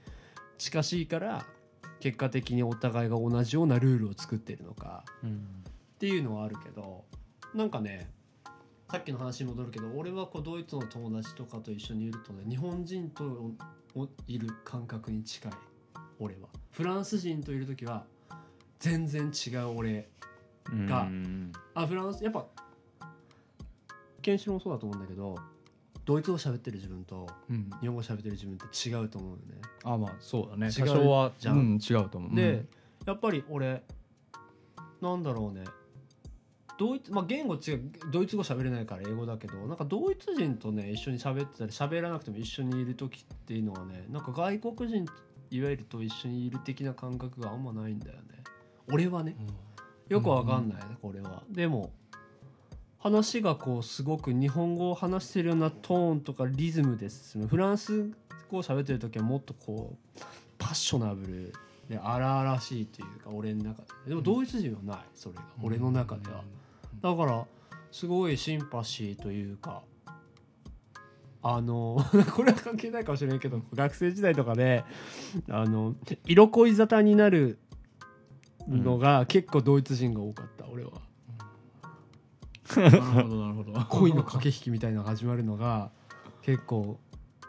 [0.58, 1.44] 近しいから
[2.00, 5.30] 結果的にお互いが同じようなルールを作ってるのかうん
[5.66, 7.04] っていうのはあるけど
[7.54, 8.10] なんかね
[8.90, 13.52] さっきの話に戻るけど俺はこうドイツの友達とかと一緒にいるとね日本人と
[13.94, 15.52] おいる感覚に近い
[16.18, 16.48] 俺は。
[16.72, 18.04] フランス人といる時は
[18.78, 20.08] 全然違う俺
[20.70, 21.52] うんがうん。
[21.74, 22.46] あフランスやっぱ
[24.20, 25.36] ケンシロウもそうだと思うんだけど
[26.12, 27.70] ドイツ語喋ってる自分とうん。
[27.80, 30.66] 日本語喋ってる自分って違うと思うよね、あまあそうだね。
[30.66, 31.56] 違う多少はじゃん。
[31.56, 32.34] うん、違うと思う。
[32.34, 32.64] で、
[33.06, 33.82] やっぱり俺
[35.00, 35.64] なんだろうね。
[36.78, 45.06] ドイツまあ言語違うドイツ語喋れないから英語だけどなんかドイツ人とね一緒に喋ってたり喋らなくても一緒にいる時っていうのはねなんか外国人
[45.50, 48.22] いわゆると一緒にいる的な感覚があんまないんだよね。
[48.88, 49.36] 俺はね。
[50.08, 51.42] よくわかんないねこれは。
[51.48, 51.90] でも
[53.02, 58.10] 話がこうすごく日本語を話してるようなトーンとかリズムで進むフランス
[58.48, 60.20] 語を喋ってる時はもっとこう
[60.56, 61.52] パッショナブル
[61.88, 64.10] で荒々しいというか俺の中で。
[64.10, 65.42] でもドイツ人はないそれが。
[65.60, 66.44] 俺の中では。
[67.02, 67.44] だから
[67.90, 69.82] すごいシンパシーというか
[71.42, 71.98] あの
[72.36, 74.84] これは関係ないかもしれないけど学生時代とかで
[75.48, 77.58] あの色恋沙汰になる
[78.68, 80.92] のが結構ドイツ人が多かった俺は
[82.80, 83.72] なるほどなるほど。
[83.90, 85.90] 恋の駆け引きみたいなのが始まるのが
[86.42, 86.98] 結構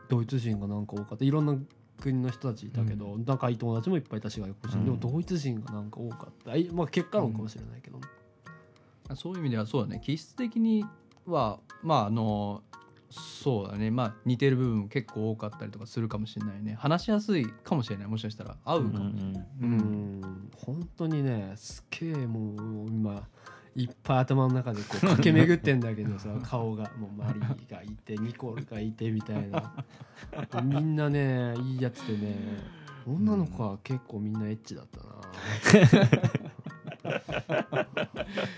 [0.10, 1.26] ドイツ人がなんか多かった。
[1.26, 1.58] いろんな
[2.00, 4.86] 国の人たちいたけど、仲いい友達もいっぱいいたし外国人、うん。
[4.86, 6.56] でもドイツ人がなんか多かった。
[6.56, 8.00] いまあ結果論かもしれないけど。
[8.00, 8.06] ね、
[9.16, 10.02] そういう意味ではそうだね。
[10.04, 10.86] 気質的に
[11.26, 12.64] はまああの
[13.10, 13.92] そうだね。
[13.92, 16.74] まあ似てる部分も結構多かったりとかするかもしれないね。
[16.74, 18.08] 話しやすいかもしれない。
[18.08, 19.72] もしかしたら合うかもしれない、ううん。
[20.22, 20.52] ん。
[20.58, 23.28] 本当にねすっげえもう今
[23.76, 26.92] いっぱい頭の中でこう 駆け巡ってんだけどさ顔が。
[26.98, 29.74] もうマリーがいてニコルがいてみたいな。
[30.64, 32.36] みんなねいいやつでね
[33.08, 36.24] 女の子は結構みんなエッチだったな。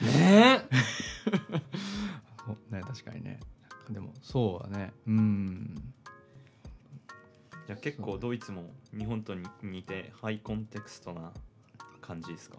[0.01, 0.61] ね。
[2.71, 3.39] えね確かにね。
[3.89, 4.93] でもそうだね。
[5.07, 5.93] うん。
[7.67, 11.31] じゃあ結構ドイツも日本と似てハイコンテクストな
[12.01, 12.57] 感じですか？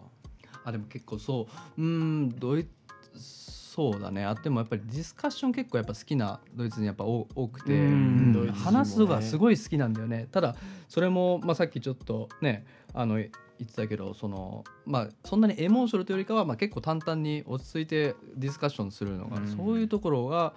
[0.67, 1.47] あでも結構そ
[1.77, 1.81] う。
[1.81, 2.67] うんドイ
[3.15, 4.25] そうだね。
[4.25, 10.27] あってもやっぱりディスカッション結構やっぱ好きなドイツ人やっぱ多多くて、ね話すのがすごい好きなんだよね。
[10.31, 10.55] ただ
[10.89, 13.29] それも、まあ、さっきちょっとねあの言
[13.63, 19.47] ってたけどその、まあ、そんなにエモーショナルというよりかは、まあ、結構淡々に落ち着いてディスカッションするのが、うん。
[19.47, 20.53] そういうところが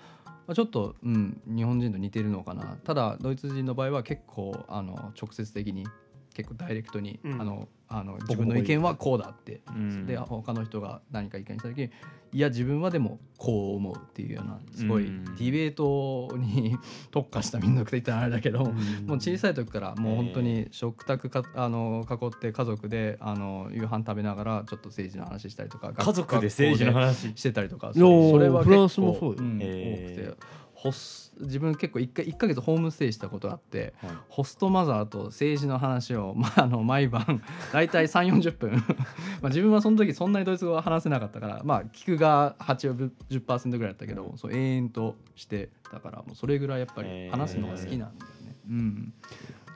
[0.48, 2.78] あちょっと、うん、日本人と似てるのかな。
[2.82, 5.86] ただドイツ人の場合は結構あの直接的に
[6.34, 7.40] 結構ダイレクトに、うん。
[7.40, 9.60] あのあの自分の意見はこうだって。
[9.68, 10.06] うん。
[10.06, 11.90] で他の人が何か意見した時に
[12.32, 15.24] いや自分はでもこう思うっていうようなすごいうん。
[15.24, 16.76] ディベートに
[17.10, 27.32] 特化した民族って言ったらあれだけど、もう小さい時からもう本当に食卓かあの囲って家族であの夕飯食べながらちょっと政治の話したりとか家族で政治の話？
[27.32, 27.98] でしてたりとかそ
[28.38, 29.42] れは結構フランスもそうよ。
[29.42, 34.10] んへー多くてホス自分結構1回一ヶ月ホームステイしたことがあってはい。
[34.30, 38.72] ホストマザーと政治の話を、まあ、あの毎晩大体3 4 0分。
[39.42, 48.56] まあ自分はその時そんなにドイツ語は話せなかったから、まあ、聞くが8 10%ぐらいだったけどそう延々としてたからもうそれぐらいやっぱり話すのが好きなんだよね。
[48.70, 49.12] うん、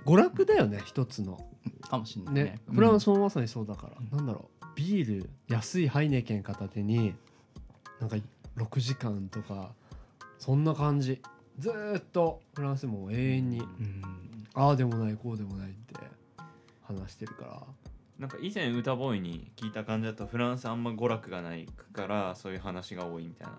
[0.06, 1.38] 娯楽だよね一つの。
[1.82, 2.44] かもしれないね。
[2.44, 2.60] ね。
[2.72, 4.66] フランスもまさにそうだから、なんだろう。
[4.74, 7.14] ビール安いハイネケン片手に
[8.00, 8.16] なんか
[8.56, 9.72] 6時間とか
[10.44, 11.22] そんな感じ。
[11.58, 14.02] ずーっとフランスも永遠にうん。
[14.52, 15.94] ああでもないこうでもないって
[16.82, 17.62] 話してるから。
[18.18, 23.54] なんか以前歌ボーイに聞いた感じだとフランスあんま娯楽がないからそういう話が多いみたいな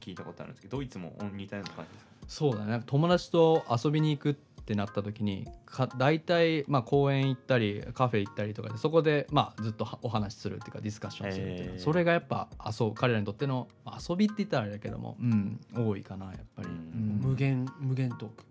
[0.00, 2.10] 聞いたことあるんですけどドイツも似たような感じですか？
[2.28, 2.82] そうだね。
[2.84, 4.34] 友達と遊びに行くっ
[4.68, 16.74] てなった時にか大体、まあ、公園行ったりカフェ行ったりとかでそこで、まあ、ずっとはお話しするっていうかディスカッションするっていうそれがやっぱ遊彼らにとってのまあ遊びって言ったらあれだけども、うん、多いかなやっぱり、うん。
[16.74, 17.30] うん。
[17.30, 18.44] 無限無限トーク。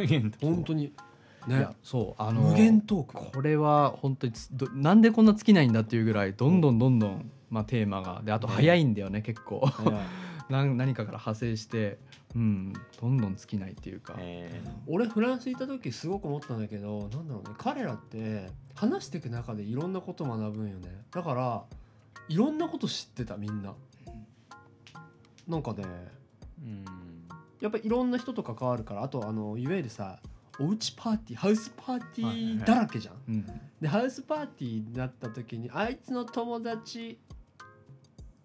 [0.00, 0.84] 無限と本当に。
[0.84, 3.32] いねやそうあの無限トーク。
[3.32, 9.66] これは本当につどなんでこんな尽きないんだっていうぐらいどんどんどんどん、まあ、テーマがであと早いんだよね結構
[10.48, 11.98] 何何かから派生して、
[12.34, 21.04] うん、どんどん尽きないっていうか、え俺フランス行った時すごく思ったんだけどなんだろうね彼らって話していく中でいろんなこと学ぶんよね。
[21.10, 21.64] だから
[22.28, 23.74] いろんなこと知ってたみんな。
[25.48, 26.84] なんかねーうん。
[27.60, 30.20] やっぱりいろんな人と関わるからあとあのいわゆるさ
[30.58, 32.66] おうちパーティーハウスパーティーはいはいはい。
[32.66, 33.60] だらけじゃん、うん。
[33.80, 37.18] でハウスパーティーになった時にあいつの友達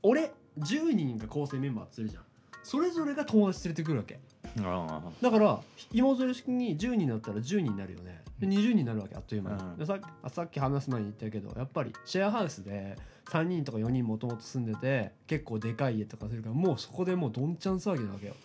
[0.02, 2.24] 俺10人が構成メンバーするじゃん。
[2.64, 4.20] それぞれが友達連れてくるわけ。
[4.62, 5.60] あだから
[5.92, 8.22] 芋づる式に10人になったら10人になるよね。
[8.40, 9.78] で20人になるわけあっという間に、うん。
[9.78, 12.98] でさっきあさっき話す前に言ったけどやっぱりシェアハウスで
[13.30, 18.36] 3人とか4人もともと住んでて結構でかい家とかするからもうそこでもうどんちゃん騒ぎなわけよ。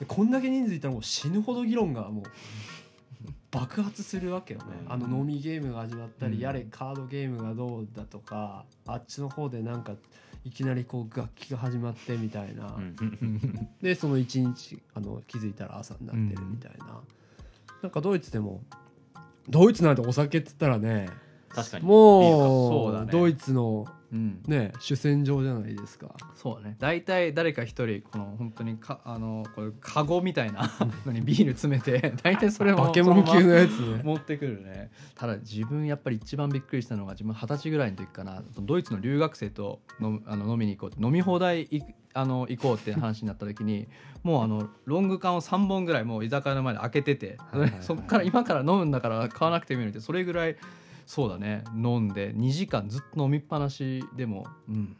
[0.00, 2.24] でこんだけ人数いたらもう死ぬほど議論がもう
[3.50, 4.92] 爆発するわけよね、うん。
[4.92, 6.40] あの飲みゲームが始まったり、うん。
[6.40, 9.94] やれカードゲームがどうだとかあっちの方でなんか
[10.48, 13.68] いきなりこう楽器が始まってみたいな、ーうん。
[13.82, 17.02] でその一日あの気づいたら朝になってるみたいな、
[17.82, 18.62] なんかドイツでも
[19.46, 21.10] ドイツなんてお酒っつったらね
[21.50, 21.84] 確かに。
[21.84, 23.12] もうね。
[23.12, 26.14] ドイツのうん、ね主戦場じゃないですか。
[26.34, 26.76] そうだね。
[26.78, 30.70] 大体誰か一人この本当にかあのこういうカゴみたいな
[31.04, 34.02] のにビール詰めて 大体それもバケモン級のやつね。
[34.02, 34.90] 持ってくるね。
[35.14, 38.42] ただ自分やっぱり一番びっくりしたのが自分二十歳ぐらいの時かな。
[38.58, 41.82] ドイツの留学生とのあの飲みに行こう飲み放題い
[42.14, 43.88] あの行こうって話になった時に
[44.22, 50.56] もうあのロング缶を3本ぐらいもう居酒屋の前で開けてて、はいはいはいそっから今から飲むんだから買わなくてもいいのってそれぐらい
[51.08, 51.64] そうだね。
[51.74, 54.94] 飲んで2時間ずっと飲みっぱなしでもうん。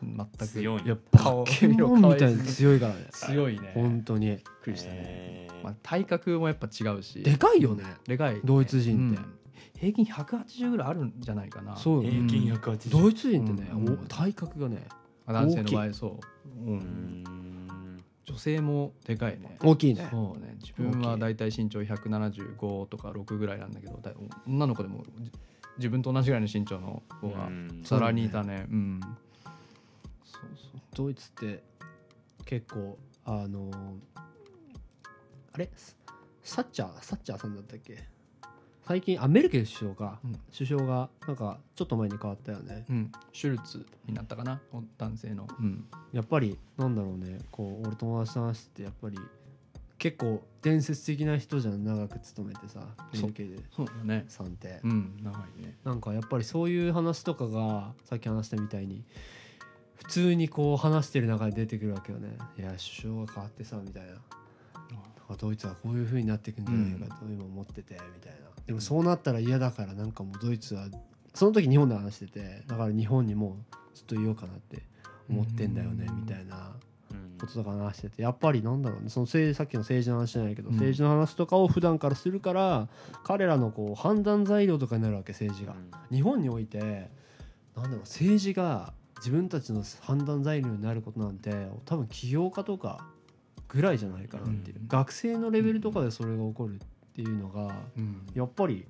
[0.00, 0.82] 全く強い。
[0.84, 3.08] いやバ顔ケモンみたいに強いからね。
[3.10, 3.72] 強いね。
[3.74, 4.26] 本当に。
[4.26, 5.64] びっくりしたね、えー。
[5.64, 7.24] まあ、体格もやっぱ違うし。
[7.24, 7.82] でかいよね。
[8.06, 8.34] でかい。
[8.36, 9.20] ね、ドイツ人って。
[9.20, 9.34] うん。
[9.76, 11.76] 平均180ぐらいあるんじゃないかな。
[11.76, 12.02] そう。
[12.02, 13.92] 平均180ドイツ人ってね、うん。
[13.94, 14.86] お体格がね
[15.26, 16.10] 男性の場合そう、
[16.64, 17.24] う、うんん
[18.30, 19.56] 女性もでかいね。
[19.62, 20.08] 大きいね。
[20.10, 20.56] そうね。
[20.60, 21.36] 自分はだい。
[21.36, 24.14] たい身長175とか6ぐらいなんだけどだい
[24.46, 25.32] 女の子でもじ
[25.78, 27.82] 自分と同じぐらいの身長の子がうん。
[27.84, 28.66] さらにいたね。
[28.70, 29.00] うん。
[30.24, 30.80] そうそう。
[30.94, 31.62] ドイツって
[32.44, 33.70] 結構あの
[35.52, 35.70] あれ？
[36.42, 37.04] サッチャー？
[37.04, 37.98] サッチャーさんだったっけ？
[38.90, 40.40] 最近あメルケル首相か、うん。
[40.52, 42.84] 首相がなんかちょっと前に変わったよね。
[42.90, 44.60] うん、シュルツになったかな？
[44.72, 47.38] お男性の、うん、やっぱりなんだろうね。
[47.52, 49.16] こう俺友達と話しててやっぱり
[49.96, 51.84] 結構伝説的な人じゃん。
[51.84, 52.80] 長く勤めてさ
[53.14, 54.24] メルケルそうだね。
[54.26, 54.80] さんって。
[54.82, 55.20] うん。
[55.22, 55.76] 長いね。
[55.84, 59.04] なんかやっぱりそういう話とかがさっき話したみたいに
[59.94, 62.36] 普通にこう話してる中で出てくるわけよね。
[62.58, 64.14] いや首相が変わってさみたいな。
[65.38, 70.86] ドイツはこういう風になっていくんじゃないかと今思っててみたいなでもそうなったら嫌だからなんかもうドイツは
[71.34, 73.56] その時日本で話しててだから日本にも
[73.94, 74.84] ずっといようかなって
[75.28, 76.20] 思ってんだよねうん。
[76.20, 76.76] みたいな
[77.10, 77.36] うん。
[77.40, 80.74] こととか話しててやっぱりなんだろうねその政さっきの政治の話じゃないけど、うん。
[80.76, 82.86] 政治の話とかを普段からするから
[83.24, 85.74] 彼らのこう判断材料とかになるわけ政治が。
[86.12, 87.10] 日本においてなん
[87.86, 91.50] だろう政治が自分たちの判断材料になることなんて
[91.86, 93.04] 多分起業家とか
[93.66, 94.86] ぐらいじゃないかなっていう、うん。
[94.86, 96.78] 学生のレベルとかでそれが起こる
[97.10, 98.26] っていうのがうん。
[98.34, 98.86] やっぱり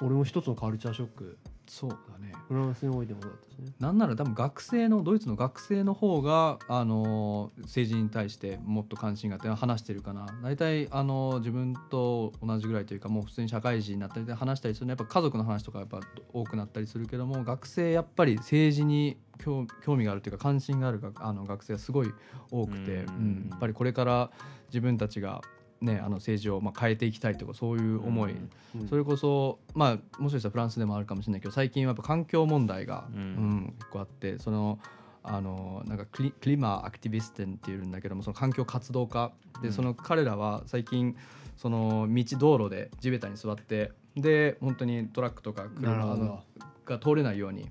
[0.00, 1.38] 俺も一つのカルチャーショック。
[1.66, 2.32] そうだね。
[2.48, 3.72] フランスにおいてもだったしね。
[3.80, 10.26] なんなら多分学生のドイツの学生の方があの政治に対してもっと関心があって話してるかな。
[10.42, 16.00] 大体あの自分と同じぐらいというかもう普通に社会人になったりで話したりするのはやっぱ家族の話とかやっぱ
[16.32, 22.12] 多くなったりするけども学生やっぱり政治に興興味があるというか関心があるがあの学生がすごい
[22.50, 23.14] 多くて、うん。
[23.16, 23.48] うん。
[23.50, 24.30] やっぱりこれから
[24.68, 25.40] 自分たちが、
[25.84, 28.88] ね、あの政治をまあ変えていきたいとかそういう思い、うんうん。
[28.88, 34.78] それこそまあもしかしたらフランスでもあるかもしれないけど最近はやっぱ環境問題が、ううんん結構あってその
[35.22, 39.32] あのなんかクリクリマアクティビステンっていうんだけどもその環境活動家。
[39.60, 39.74] で、うん。
[39.74, 41.16] その彼らは最近
[41.56, 46.42] その道道路で地べたに座ってで本当にトラックとか車
[46.84, 47.70] が通れないように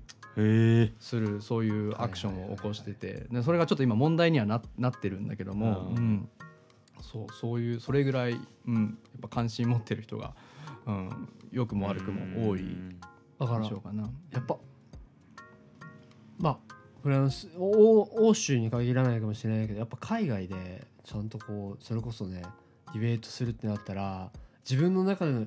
[0.98, 5.96] するそういうアクションを起こしててでそれがちょっと今問題にはななってるんだけども、うん。
[5.96, 6.28] うん
[7.12, 10.34] そうそういうそれぐらい、うん、やっぱ関心持ってる人が、
[10.86, 12.64] うん、良くも悪くも多い
[13.38, 14.10] だからでしょうかな。
[14.32, 14.56] やっぱ
[16.38, 22.42] まあフランス欧欧州に限らないかもしれないけどやっぱ海外でちゃんとこうそれこそね
[22.94, 24.30] ディベートするってなったら
[24.68, 25.46] 自分の中での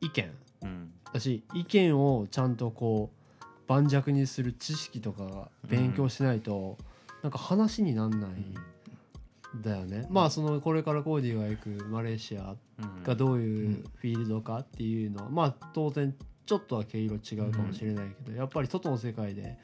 [0.00, 0.30] 意見
[0.62, 0.92] うん。
[1.12, 6.78] だし意見をちゃんとこう盤石にする知識とかが勉強しないと、
[7.22, 8.54] なんか話になんないん
[9.62, 13.02] だよね、まあそのこれからコーディが行くマレーシアうん。
[13.02, 19.58] がどういうフィールドかっていうのは、まあ当然ちょっとは毛色違うかもしれないけど、やっぱり外の世界で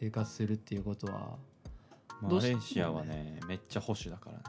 [0.00, 1.36] 生活するっていうことは
[2.20, 4.42] マレーシアはねめっちゃ保守だからね。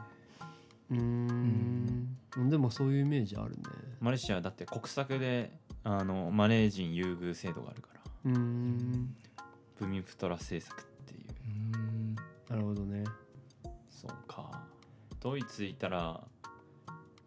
[0.90, 2.50] うーん。
[2.50, 3.62] でもそういうイメージあるね。
[4.00, 8.00] マレーシアはだって国策であのマレー人優遇制度があるから。
[8.26, 9.14] うーん。
[9.78, 11.20] ブミプトラ政策っていう。
[11.46, 12.16] うん
[12.48, 13.04] なるほどね。
[13.90, 14.63] そうか
[15.24, 16.20] ドイツいたら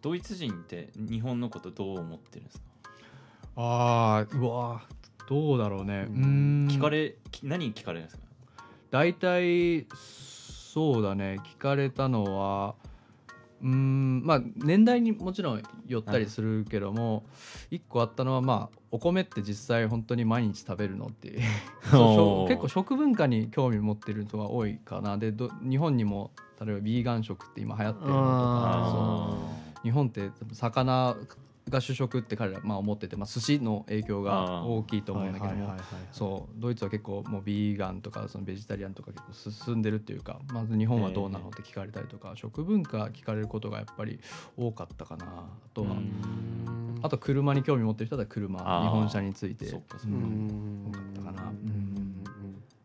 [0.01, 2.63] ドイツ人って日本のことどう思ってるんですか？
[3.55, 6.65] あーうわーどうだろうね、ううん。
[6.67, 8.23] ん聞かれき何聞かれるんですか？
[8.91, 11.37] 大体そうだね。
[11.43, 12.75] 聞かれたのは
[13.63, 17.23] うんまあ年代にもちろんよったりするけども
[17.71, 21.41] 一個あったのはまあお米って実際本当に毎日食べるのっていう。
[21.89, 22.47] そうおー。
[22.49, 25.17] 結構食文化に興味持ってる人が多いかな。
[25.17, 26.29] でど日本にも
[26.59, 29.83] 例えばビーガン食って今流行ってるのとかあそう。
[29.83, 31.15] 日本って魚
[31.69, 35.75] が主食って彼らまあ思ってて、まあ、寿司の影響が大きいと思うんだけども、
[36.11, 44.19] そうドイツは結構もうビーガンとかそのベジタリアンとか結構進んでるっていうかまず日本はどうなのって聞かれたりとか、食文化聞かれることがやっぱり
[44.55, 46.99] 多かったかなあとは、うん。
[47.01, 49.65] あと車に興味持ってる人だ車日本車について。
[49.65, 49.99] 多かっ
[51.15, 51.43] たかな。
[51.43, 52.23] うん。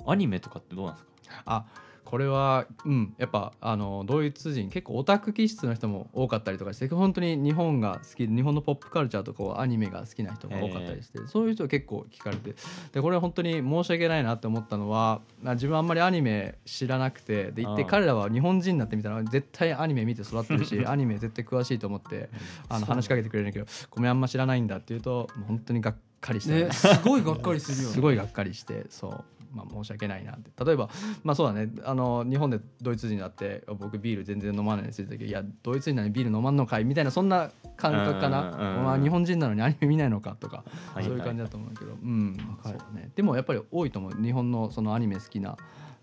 [0.06, 0.94] アニメとかってどうなん。
[0.96, 1.64] ですかあ
[2.04, 12.54] これはうんやっぱあのドイツ人結構オタク気質の人も多かったりとかして本当に日本が好きで日本のポップカルチャーとかアニメが好きな人が多かったりしてそういう人は結構聞かれて
[12.92, 22.28] でこれは本当に申し訳ないなって思ったのはまあ自分あんまりアニメ知らなくてで言って彼らは日本人になってみたら絶対アニメ見て育ってるし アニメ絶対詳しいと思って
[22.68, 27.92] あの話しかけてくれるんだけど「ごめんあんま知らないんだ」って言うと本当にがっかりして、ねすごいがっかりするよね。
[27.94, 30.50] すごいがっかりしてそう、まあ、申し訳ないなって。
[30.64, 30.88] 例えば
[31.22, 31.70] まあそうだね。
[31.84, 36.84] あの日本でドイツ人だって僕ビール全然飲まないんですけどいやドイツ人なのにビール飲まんのかい？
[36.84, 38.42] みたいなそんな感覚かな、
[38.82, 42.36] まあ、日本人なのにアニメ見ないのかとか、はいそういう感じだと思うけど、うん。
[42.62, 44.22] かるそうだね、でもやっぱり多いと思う。
[44.22, 45.56] 日本のそのアニメ好きな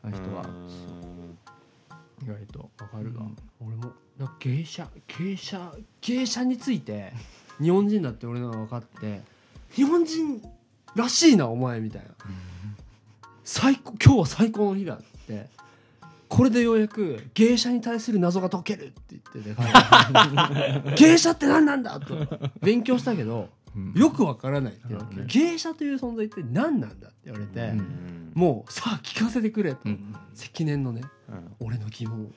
[0.03, 0.43] 人は。
[0.43, 1.29] うん。
[2.21, 3.23] 意外とわかるわ、
[3.61, 3.67] うん。
[3.67, 4.87] 俺もな芸者
[5.19, 7.13] 芸者芸者について
[7.61, 9.21] 日本人だって俺のが分かって
[9.71, 10.41] 日本人
[10.95, 12.09] らしいなお前みたいな
[13.49, 14.97] 最高今日は最高の日だっ
[15.27, 15.47] て。
[16.27, 22.15] これでようやく芸者に対する謎が解けるって言ってて彼は芸者って何なんだと。
[22.61, 23.93] 勉強したけどうん。
[23.93, 25.27] よくわからないって言われてうん。
[25.27, 27.79] 芸者という存在って何なんだって言われて、うん。
[27.79, 30.15] うんもうさあ聞かせてくれと、うん。
[30.35, 31.55] 積年のねうん。
[31.59, 32.31] 俺の疑問。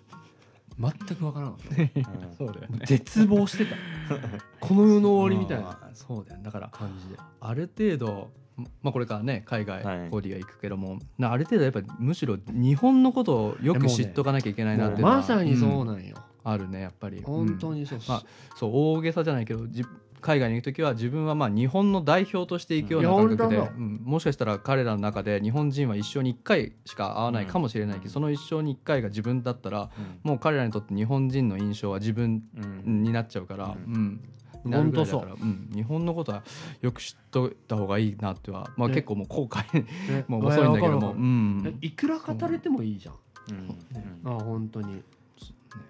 [0.78, 1.82] 全くわからなかった。
[2.00, 2.36] うん。
[2.38, 2.86] そうだよね。
[2.86, 3.76] 絶望してた。
[4.66, 5.72] この世の終わりみたいな。
[5.72, 6.44] あーそうだよね。
[6.44, 7.20] だから感じで。
[7.38, 10.10] ある程度まあこれからね海外はい。
[10.10, 17.22] コーディが行くけども、なある程度やっぱりむしろ日本のことをよく知っとかなきゃいけないなっていうのはまさにそううんなんよ、あるねやっぱり。
[17.22, 18.22] 本当に、にそう、まあ
[18.56, 19.84] そう大げさじゃないけどじ
[20.20, 23.80] 海外に行く時は自分はまあ日本の代表として行くような感覚で、う。
[23.80, 24.00] ん。
[24.04, 28.10] もしかしたら彼らの中で日本人は一生に1回しか会わないかもしれないけど、うん。
[28.10, 30.30] その一生に1回が自分だったらうん。
[30.30, 34.12] もう彼らにとって日本人の印象は自分うんになっちゃうから、ううん。
[34.12, 34.20] に
[34.64, 36.42] なるぐらいだから、うん、日本のことは
[36.80, 38.94] よく知っといた方がいいなっては、まあ、ね。
[38.94, 39.84] 結構もう後悔。
[39.84, 40.24] ね。
[40.28, 43.14] もう遅いんだけども、うん、いくら語れてもいいじゃん、
[43.50, 44.28] うん。
[44.28, 44.36] うん。
[44.36, 45.02] あ本当に。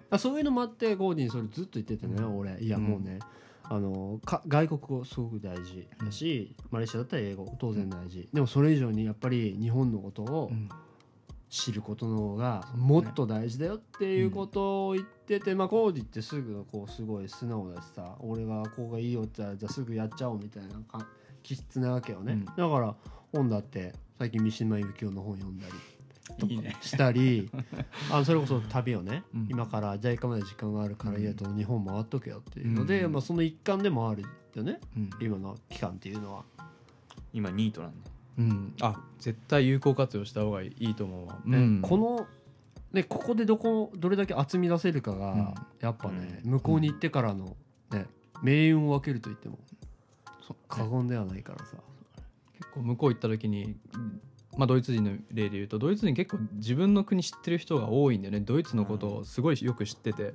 [0.09, 2.61] あそういうのもあってゴーディンそれずっと言っててね、俺。
[2.61, 3.19] いやもうね、
[3.63, 10.69] あのか外国語すごく大事だし、マレーシアだったら英語当然大事、でもそれ以上にやっぱり日本のことをうん
[11.53, 21.07] 知ることの方がもっと大事だよっていうことを言ってて、まあコーディってすぐこうすごい素直だしさ俺がこうがいいよって言ったらじゃあすぐやっちゃおうみたいなか
[21.43, 22.45] 気質なわけよね、うん。
[22.45, 22.95] だから
[23.31, 25.73] 本だって最近三島由紀夫の本読んだり
[26.39, 26.75] とかいいね。
[26.81, 27.51] したり
[28.09, 29.47] あのそれこそ旅をね、うん。
[29.47, 33.11] 今からじゃあ行かまで時間があるから家と日本回っとけよっていうので、うん。
[33.11, 34.23] まあ、その一環でもある
[34.55, 35.09] よねうん。
[35.21, 36.45] 今の期間っていうのは。
[37.33, 38.73] 今ニートなんでうん。
[38.81, 41.81] あ絶対有効活用した方がいいと思うわ、ねうん。
[41.81, 42.27] この
[42.91, 45.53] ねここでどこどれだけ厚み出せるかが、うん。
[45.79, 46.51] やっぱね、うん。
[46.51, 47.55] 向こうに行ってからの、
[47.91, 48.07] ね、
[48.41, 49.59] 命運を分けると言っても
[50.47, 50.57] そう。
[50.67, 51.77] 過言ではないからさ、
[52.53, 53.75] 結構向こう行った時に、
[54.57, 58.39] まあ、ドイツ人の例で言うとドイツ人結構自分の国知ってる人が多いんだよね。
[58.41, 60.33] ドイツのことをすごいよく知ってて。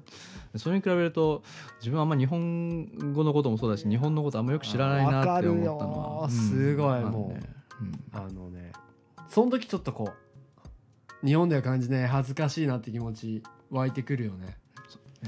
[0.57, 1.42] それに比べると
[1.78, 7.38] 自分はあんま日本語のこともそうだし日本のことあんまよく知らないなって思ったのは、すごいもう。
[7.38, 7.57] ね
[8.12, 8.72] あのね
[9.29, 10.12] その時ちょっとこ
[11.22, 14.57] う日本では感じね恥ずかしいなって気持ち湧いてくるよね。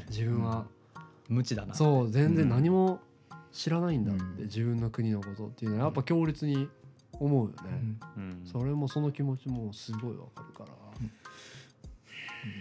[0.08, 0.66] 自分は、
[1.28, 1.36] うん。
[1.36, 2.50] 無知だなそう全然うん。
[2.50, 3.00] 何も
[3.52, 4.36] 知らないんだって、うん。
[4.44, 6.68] 自分の国のことっていうのはやっぱ強烈に
[7.12, 8.22] 思うよね、うん。
[8.22, 8.46] うん。
[8.46, 10.70] それもその気持ちもすごいわかるから、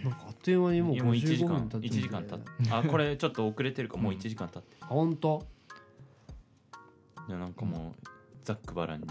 [0.03, 5.45] なんかあっという間にもういやもう1時55間分経って1時間経ってあこれちょっと遅れてるかもう1時間経って本当、
[7.27, 9.07] いやなんかもうざっくばらんに。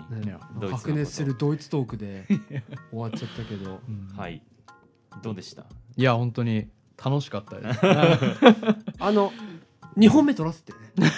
[0.71, 2.27] 白熱するドイツトークで
[2.91, 3.81] 終わっちゃったけど。
[3.89, 4.17] うん。
[4.17, 4.43] はい。
[5.23, 5.65] どうでした？
[5.97, 6.69] いや本当に
[7.03, 7.81] 楽しかったです。
[8.99, 9.33] あの
[9.97, 11.13] 2本目取らせてね。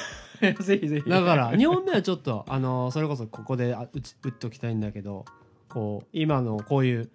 [0.60, 1.10] ぜひぜひ。
[1.10, 5.24] だから2本目はちょっとあのそれこそここであ打ち打っときたいんだけど
[5.68, 7.10] こう今のこういう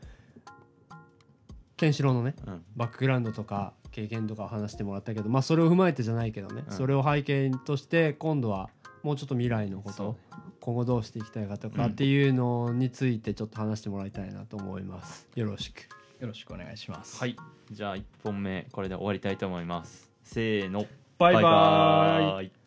[1.77, 2.63] ケンシロウのねうん。
[2.75, 6.73] バックグラウンドとか経験とかを話してもらったけどまあそれを踏まえてじゃないけどね、うん。
[6.73, 8.69] それを背景として今度は
[9.05, 10.17] もうちょっと未来のこと
[10.59, 15.27] 今後どうしていきたいかとかうんっていうのについてちょっと話してもらいたいなと思います。
[15.35, 15.81] よろしく。
[16.19, 17.19] よろしくお願いします。
[17.19, 17.35] はい。
[17.69, 20.09] じゃあ1本目これで終わりたいと思います。
[20.23, 20.87] せーの。
[21.19, 21.43] バイバイ。
[21.43, 22.64] バイバーイ